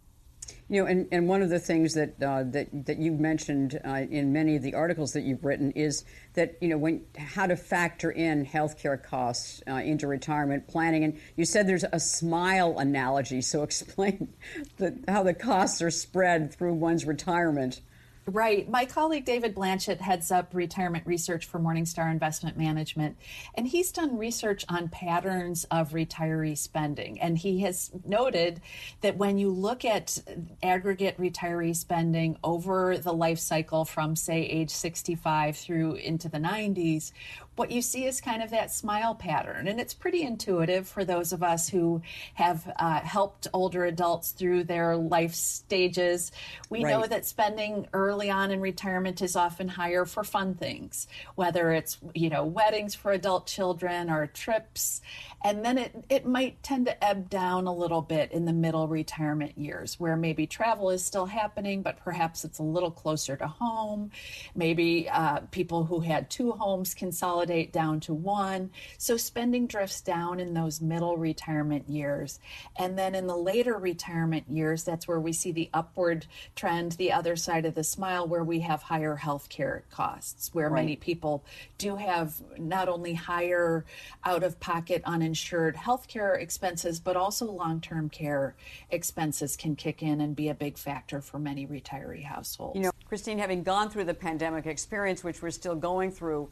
You 0.72 0.82
know, 0.82 0.88
and, 0.88 1.06
and 1.12 1.28
one 1.28 1.42
of 1.42 1.50
the 1.50 1.60
things 1.60 1.96
that 1.96 2.24
uh, 2.24 2.44
that 2.44 2.70
that 2.86 2.98
you've 2.98 3.20
mentioned 3.20 3.78
uh, 3.86 4.06
in 4.10 4.32
many 4.32 4.56
of 4.56 4.64
the 4.64 4.74
articles 4.74 5.12
that 5.12 5.24
you've 5.24 5.44
written 5.44 5.72
is 5.72 6.06
that 6.36 6.56
you 6.62 6.70
know 6.70 6.78
when 6.78 7.02
how 7.18 7.46
to 7.46 7.58
factor 7.58 8.10
in 8.10 8.46
healthcare 8.46 9.04
costs 9.04 9.62
uh, 9.68 9.74
into 9.74 10.08
retirement 10.08 10.70
planning, 10.70 11.04
and 11.04 11.20
you 11.36 11.44
said 11.44 11.68
there's 11.68 11.84
a 11.92 12.00
smile 12.00 12.80
analogy. 12.80 13.42
So 13.42 13.64
explain 13.72 14.34
the, 14.78 14.98
how 15.10 15.24
the 15.24 15.34
costs 15.34 15.82
are 15.82 15.92
spread 15.92 16.54
through 16.54 16.76
one's 16.76 17.06
retirement. 17.06 17.82
Right. 18.28 18.70
My 18.70 18.86
colleague 18.86 19.26
David 19.26 19.56
Blanchett 19.56 20.00
heads 20.00 20.32
up 20.32 20.54
retirement 20.54 21.08
research 21.08 21.48
for 21.48 21.60
Morningstar 21.60 22.12
Investment 22.12 22.56
Management, 22.56 23.18
and 23.56 23.68
he's 23.68 23.92
done 23.92 24.16
research 24.16 24.64
on 24.70 24.90
patterns 24.90 25.66
of 25.72 25.90
retiree 25.90 26.56
spending. 26.56 27.20
And 27.20 27.36
he 27.36 27.62
has 27.62 27.90
noted 28.06 28.62
that 29.02 29.18
when 29.18 29.40
you 29.40 29.50
look 29.50 29.84
at 29.86 30.22
aggregate 30.62 31.18
retiree 31.18 31.76
spending 31.76 32.38
over 32.44 33.00
the 33.00 33.12
life 33.12 33.40
cycle 33.40 33.86
from, 33.86 34.16
say, 34.16 34.42
age 34.44 34.70
65 34.70 35.58
through 35.58 35.96
into 35.96 36.30
the 36.30 36.38
90s, 36.38 37.14
what 37.62 37.70
you 37.70 37.84
see 37.84 38.06
is 38.06 38.20
kind 38.20 38.42
of 38.42 38.50
that 38.50 38.72
smile 38.72 39.14
pattern. 39.14 39.68
And 39.68 39.80
it's 39.80 39.94
pretty 39.94 40.24
intuitive 40.24 40.88
for 40.88 41.06
those 41.06 41.32
of 41.32 41.44
us 41.44 41.70
who 41.70 42.02
have 42.34 42.74
uh, 42.80 43.02
helped 43.02 43.46
older 43.54 43.86
adults 43.86 44.32
through 44.32 44.64
their 44.64 44.98
life 44.98 45.36
stages. 45.36 46.32
We 46.72 46.84
right. 46.84 46.90
know 46.90 47.06
that 47.06 47.24
spending 47.24 47.86
early 47.94 48.32
on 48.32 48.50
in 48.50 48.62
retirement 48.62 49.22
is 49.22 49.36
often 49.36 49.68
higher 49.68 50.06
for 50.06 50.24
fun 50.24 50.56
things, 50.56 51.08
whether 51.36 51.72
it's, 51.72 52.00
you 52.16 52.32
know, 52.32 52.46
weddings 52.46 52.96
for 52.96 53.12
adult 53.12 53.46
children 53.46 54.10
or 54.10 54.26
trips. 54.26 55.02
And 55.44 55.64
then 55.64 55.78
it, 55.78 56.06
it 56.10 56.26
might 56.26 56.64
tend 56.64 56.88
to 56.88 57.04
ebb 57.04 57.30
down 57.30 57.68
a 57.68 57.74
little 57.74 58.02
bit 58.02 58.32
in 58.32 58.46
the 58.46 58.54
middle 58.54 58.88
retirement 58.88 59.56
years 59.56 60.00
where 60.00 60.16
maybe 60.16 60.48
travel 60.48 60.90
is 60.90 61.06
still 61.06 61.28
happening, 61.28 61.84
but 61.84 61.98
perhaps 62.04 62.44
it's 62.44 62.58
a 62.58 62.64
little 62.64 62.92
closer 62.92 63.36
to 63.36 63.48
home. 63.48 64.10
Maybe 64.56 65.08
uh, 65.10 65.42
people 65.52 65.84
who 65.84 66.00
had 66.00 66.32
two 66.32 66.54
homes 66.54 66.96
consolidate 66.96 67.51
down 67.72 68.00
to 68.02 68.14
one. 68.14 68.70
So 68.98 69.18
spending 69.18 69.68
drifts 69.68 70.02
down 70.02 70.40
in 70.40 70.54
those 70.54 70.82
middle 70.82 71.18
retirement 71.18 71.90
years. 71.90 72.40
And 72.78 72.98
then 72.98 73.16
in 73.16 73.28
the 73.28 73.36
later 73.36 73.78
retirement 73.78 74.46
years, 74.50 74.84
that's 74.84 75.08
where 75.08 75.20
we 75.20 75.34
see 75.34 75.52
the 75.52 75.70
upward 75.74 76.26
trend, 76.56 76.94
the 76.94 77.12
other 77.12 77.36
side 77.36 77.66
of 77.66 77.76
the 77.76 77.84
smile, 77.84 78.28
where 78.28 78.44
we 78.44 78.62
have 78.62 78.84
higher 78.84 79.16
health 79.16 79.50
care 79.50 79.84
costs, 79.92 80.54
where 80.54 80.70
right. 80.70 80.82
many 80.82 80.96
people 80.96 81.44
do 81.78 81.96
have 81.96 82.36
not 82.58 82.88
only 82.88 83.14
higher 83.14 83.86
out 84.24 84.44
of 84.44 84.60
pocket 84.60 85.02
uninsured 85.06 85.76
healthcare 85.76 86.40
expenses, 86.40 87.00
but 87.00 87.16
also 87.16 87.46
long 87.46 87.82
term 87.82 88.10
care 88.10 88.56
expenses 88.90 89.56
can 89.56 89.76
kick 89.76 90.02
in 90.02 90.22
and 90.22 90.36
be 90.36 90.50
a 90.50 90.54
big 90.54 90.78
factor 90.78 91.22
for 91.22 91.40
many 91.40 91.68
retiree 91.68 92.24
households. 92.24 92.76
You 92.76 92.84
know, 92.84 92.92
Christine, 93.08 93.40
having 93.40 93.64
gone 93.64 93.90
through 93.90 94.06
the 94.06 94.14
pandemic 94.14 94.66
experience, 94.66 95.24
which 95.24 95.42
we're 95.42 95.52
still 95.52 95.76
going 95.76 96.12
through, 96.12 96.50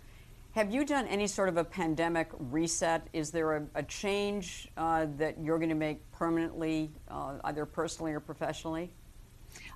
have 0.53 0.73
you 0.73 0.83
done 0.83 1.05
any 1.07 1.27
sort 1.27 1.47
of 1.47 1.57
a 1.57 1.63
pandemic 1.63 2.29
reset? 2.39 3.07
Is 3.13 3.29
there 3.29 3.55
a, 3.55 3.67
a 3.75 3.83
change 3.83 4.67
uh, 4.77 5.05
that 5.17 5.39
you're 5.39 5.59
going 5.59 5.69
to 5.69 5.75
make 5.75 6.09
permanently, 6.11 6.91
uh, 7.07 7.37
either 7.43 7.65
personally 7.65 8.13
or 8.13 8.19
professionally? 8.19 8.91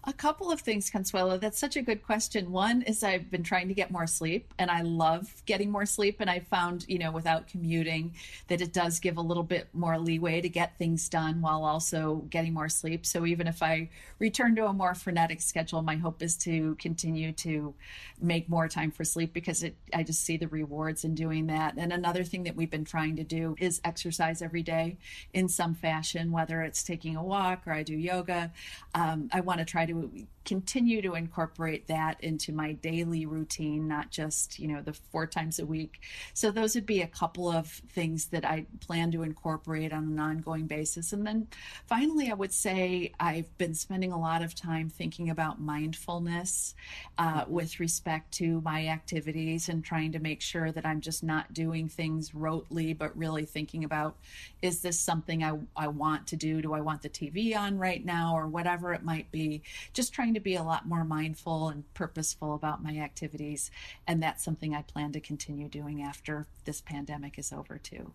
A 0.06 0.12
couple 0.12 0.52
of 0.52 0.60
things, 0.60 0.90
Consuelo. 0.90 1.38
That's 1.38 1.58
such 1.58 1.78
a 1.78 1.82
good 1.82 2.04
question. 2.04 2.52
One 2.52 2.82
is 2.82 3.04
I've 3.04 3.32
been 3.32 3.44
trying 3.44 3.70
to 3.70 3.74
get 3.74 3.90
more 3.90 4.06
sleep, 4.06 4.54
and 4.60 4.70
I 4.70 4.82
love 4.82 5.42
getting 5.46 5.72
more 5.72 5.86
sleep. 5.86 6.18
And 6.20 6.30
I 6.30 6.40
found, 6.40 6.86
you 6.90 7.00
know, 7.00 7.12
without 7.12 7.48
commuting, 7.48 8.14
that 8.50 8.60
it 8.60 8.74
does 8.74 9.00
give 9.00 9.16
a 9.16 9.22
little 9.22 9.44
bit 9.44 9.70
more 9.74 9.98
leeway 9.98 10.42
to 10.42 10.50
get 10.50 10.78
things 10.78 11.08
done 11.08 11.42
while 11.42 11.64
also 11.64 12.26
getting 12.30 12.54
more 12.54 12.68
sleep. 12.68 13.06
So 13.06 13.26
even 13.26 13.48
if 13.48 13.64
I 13.64 13.90
return 14.20 14.58
to 14.58 14.66
a 14.66 14.74
more 14.74 14.94
frenetic 14.94 15.42
schedule, 15.42 15.82
my 15.82 15.96
hope 15.96 16.22
is 16.22 16.36
to 16.38 16.76
continue 16.76 17.32
to 17.34 17.74
make 18.22 18.50
more 18.50 18.68
time 18.68 18.92
for 18.92 19.06
sleep 19.06 19.34
because 19.34 19.64
it, 19.64 19.76
I 19.94 20.04
just 20.04 20.24
see 20.24 20.36
the 20.36 20.48
rewards 20.50 21.06
in 21.06 21.16
doing 21.16 21.48
that. 21.48 21.76
And 21.78 21.94
another 21.94 22.26
thing 22.26 22.44
that 22.44 22.56
we've 22.58 22.70
been 22.70 22.86
trying 22.86 23.16
to 23.18 23.24
do 23.24 23.56
is 23.60 23.80
exercise 23.86 24.42
every 24.42 24.64
day 24.64 24.98
in 25.34 25.48
some 25.48 25.76
fashion, 25.76 26.32
whether 26.32 26.62
it's 26.62 26.84
taking 26.84 27.16
a 27.16 27.24
walk 27.24 27.64
or 27.66 27.72
I 27.74 27.84
do 27.84 27.96
yoga. 27.96 28.52
Um, 28.94 29.30
I 29.32 29.40
want 29.40 29.60
to 29.60 29.63
try 29.64 29.86
to 29.86 30.10
continue 30.46 31.02
to 31.02 31.16
incorporate 31.16 31.88
that 31.88 32.22
into 32.24 32.52
my 32.52 32.74
daily 32.74 33.26
routine, 33.26 33.88
not 33.88 34.12
just, 34.12 34.60
you 34.60 34.68
know, 34.68 34.82
the 34.82 34.94
four 34.94 35.26
times 35.26 35.60
a 35.60 35.66
week. 35.66 36.02
So 36.34 36.52
those 36.52 36.76
would 36.76 36.86
be 36.86 37.02
a 37.02 37.08
couple 37.08 37.50
of 37.50 37.68
things 37.68 38.26
that 38.28 38.46
I 38.46 38.66
plan 38.82 39.12
to 39.12 39.24
incorporate 39.24 39.94
on 39.94 40.04
an 40.04 40.20
ongoing 40.20 40.68
basis. 40.68 41.14
And 41.14 41.26
then 41.26 41.48
finally, 41.88 42.30
I 42.30 42.34
would 42.34 42.54
say 42.54 43.14
I've 43.20 43.58
been 43.58 43.74
spending 43.74 44.12
a 44.12 44.20
lot 44.20 44.42
of 44.42 44.56
time 44.56 44.90
thinking 44.90 45.30
about 45.30 45.62
mindfulness 45.62 46.76
uh, 47.18 47.46
with 47.48 47.80
respect 47.80 48.32
to 48.34 48.62
my 48.62 48.88
activities 48.88 49.70
and 49.70 49.84
trying 49.84 50.12
to 50.12 50.20
make 50.20 50.42
sure 50.42 50.72
that 50.72 50.86
I'm 50.86 51.02
just 51.02 51.24
not 51.24 51.54
doing 51.54 51.88
things 51.88 52.32
rotely, 52.32 52.98
but 52.98 53.16
really 53.18 53.46
thinking 53.46 53.84
about 53.84 54.16
is 54.62 54.82
this 54.82 55.00
something 55.00 55.44
I, 55.44 55.58
I 55.76 55.88
want 55.88 56.28
to 56.28 56.36
do? 56.36 56.62
Do 56.62 56.74
I 56.74 56.82
want 56.82 57.02
the 57.02 57.10
TV 57.10 57.56
on 57.56 57.78
right 57.78 58.04
now 58.04 58.36
or 58.36 58.48
whatever 58.48 58.94
it 58.94 59.04
might 59.04 59.32
be? 59.32 59.62
Just 59.94 60.14
trying 60.34 60.42
to 60.42 60.44
be 60.44 60.56
a 60.56 60.64
lot 60.64 60.88
more 60.88 61.04
mindful 61.04 61.70
and 61.70 61.94
purposeful 61.94 62.56
about 62.56 62.84
my 62.84 62.98
activities. 62.98 63.70
And 64.08 64.22
that's 64.24 64.44
something 64.44 64.74
I 64.74 64.82
plan 64.82 65.12
to 65.12 65.20
continue 65.20 65.68
doing 65.68 66.02
after 66.02 66.48
this 66.66 66.82
pandemic 66.82 67.38
is 67.38 67.54
over, 67.54 67.78
too. 67.78 68.14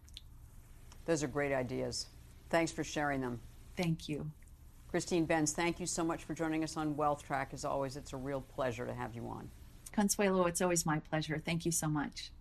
Those 1.05 1.23
are 1.23 1.29
great 1.29 1.53
ideas. 1.53 2.07
Thanks 2.51 2.73
for 2.73 2.83
sharing 2.83 3.21
them. 3.21 3.41
Thank 3.77 4.09
you. 4.09 4.33
Christine 4.91 5.27
Benz, 5.27 5.53
thank 5.53 5.79
you 5.79 5.87
so 5.87 6.03
much 6.03 6.25
for 6.25 6.35
joining 6.35 6.65
us 6.65 6.77
on 6.77 6.97
Wealth 6.97 7.23
Track. 7.25 7.51
As 7.53 7.65
always, 7.65 7.97
it's 7.97 8.13
a 8.13 8.17
real 8.17 8.41
pleasure 8.41 8.85
to 8.85 8.95
have 8.95 9.15
you 9.15 9.29
on. 9.29 9.49
Consuelo, 9.93 10.47
it's 10.47 10.61
always 10.61 10.85
my 10.85 10.99
pleasure. 10.99 11.41
Thank 11.45 11.65
you 11.65 11.71
so 11.71 11.87
much. 11.87 12.33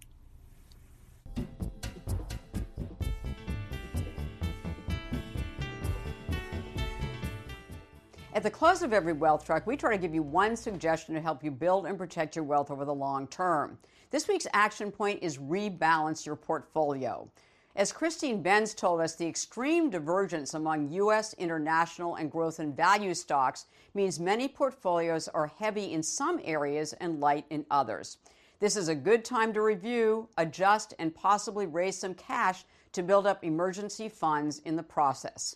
At 8.37 8.43
the 8.43 8.51
close 8.51 8.83
of 8.83 8.93
every 8.93 9.13
wealth 9.13 9.47
track, 9.47 9.65
we 9.65 9.75
try 9.75 9.89
to 9.89 9.97
give 9.97 10.13
you 10.13 10.21
one 10.21 10.55
suggestion 10.55 11.15
to 11.15 11.21
help 11.21 11.43
you 11.43 11.49
build 11.49 11.87
and 11.87 11.97
protect 11.97 12.35
your 12.35 12.45
wealth 12.45 12.69
over 12.69 12.85
the 12.85 12.93
long 12.93 13.25
term. 13.25 13.79
This 14.11 14.27
week's 14.27 14.45
action 14.53 14.91
point 14.91 15.23
is 15.23 15.39
rebalance 15.39 16.23
your 16.23 16.35
portfolio. 16.35 17.27
As 17.75 17.91
Christine 17.91 18.43
Benz 18.43 18.75
told 18.75 19.01
us, 19.01 19.15
the 19.15 19.25
extreme 19.25 19.89
divergence 19.89 20.53
among 20.53 20.91
U.S., 20.91 21.33
international, 21.39 22.13
and 22.13 22.29
growth 22.29 22.59
and 22.59 22.77
value 22.77 23.15
stocks 23.15 23.65
means 23.95 24.19
many 24.19 24.47
portfolios 24.47 25.27
are 25.29 25.47
heavy 25.57 25.91
in 25.91 26.03
some 26.03 26.39
areas 26.43 26.93
and 26.93 27.19
light 27.19 27.45
in 27.49 27.65
others. 27.71 28.19
This 28.59 28.75
is 28.75 28.87
a 28.87 28.93
good 28.93 29.25
time 29.25 29.51
to 29.53 29.63
review, 29.63 30.29
adjust, 30.37 30.93
and 30.99 31.15
possibly 31.15 31.65
raise 31.65 31.97
some 31.97 32.13
cash 32.13 32.65
to 32.91 33.01
build 33.01 33.25
up 33.25 33.43
emergency 33.43 34.09
funds 34.09 34.59
in 34.59 34.75
the 34.75 34.83
process. 34.83 35.55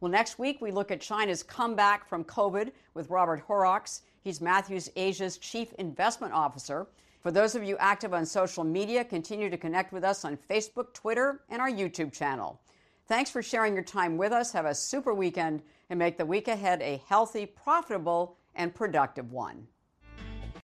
Well, 0.00 0.12
next 0.12 0.38
week 0.38 0.60
we 0.60 0.70
look 0.70 0.90
at 0.90 1.00
China's 1.00 1.42
comeback 1.42 2.06
from 2.06 2.22
COVID 2.24 2.70
with 2.92 3.08
Robert 3.08 3.40
Horrocks. 3.40 4.02
He's 4.20 4.42
Matthews 4.42 4.90
Asia's 4.94 5.38
Chief 5.38 5.72
Investment 5.74 6.34
Officer. 6.34 6.86
For 7.22 7.30
those 7.30 7.54
of 7.54 7.64
you 7.64 7.78
active 7.78 8.12
on 8.12 8.26
social 8.26 8.62
media, 8.62 9.04
continue 9.04 9.48
to 9.48 9.56
connect 9.56 9.94
with 9.94 10.04
us 10.04 10.24
on 10.24 10.38
Facebook, 10.50 10.92
Twitter, 10.92 11.40
and 11.48 11.62
our 11.62 11.70
YouTube 11.70 12.12
channel. 12.12 12.60
Thanks 13.06 13.30
for 13.30 13.42
sharing 13.42 13.72
your 13.72 13.84
time 13.84 14.18
with 14.18 14.32
us. 14.32 14.52
Have 14.52 14.66
a 14.66 14.74
super 14.74 15.14
weekend 15.14 15.62
and 15.88 15.98
make 15.98 16.18
the 16.18 16.26
week 16.26 16.48
ahead 16.48 16.82
a 16.82 17.00
healthy, 17.08 17.46
profitable, 17.46 18.36
and 18.54 18.74
productive 18.74 19.32
one. 19.32 19.66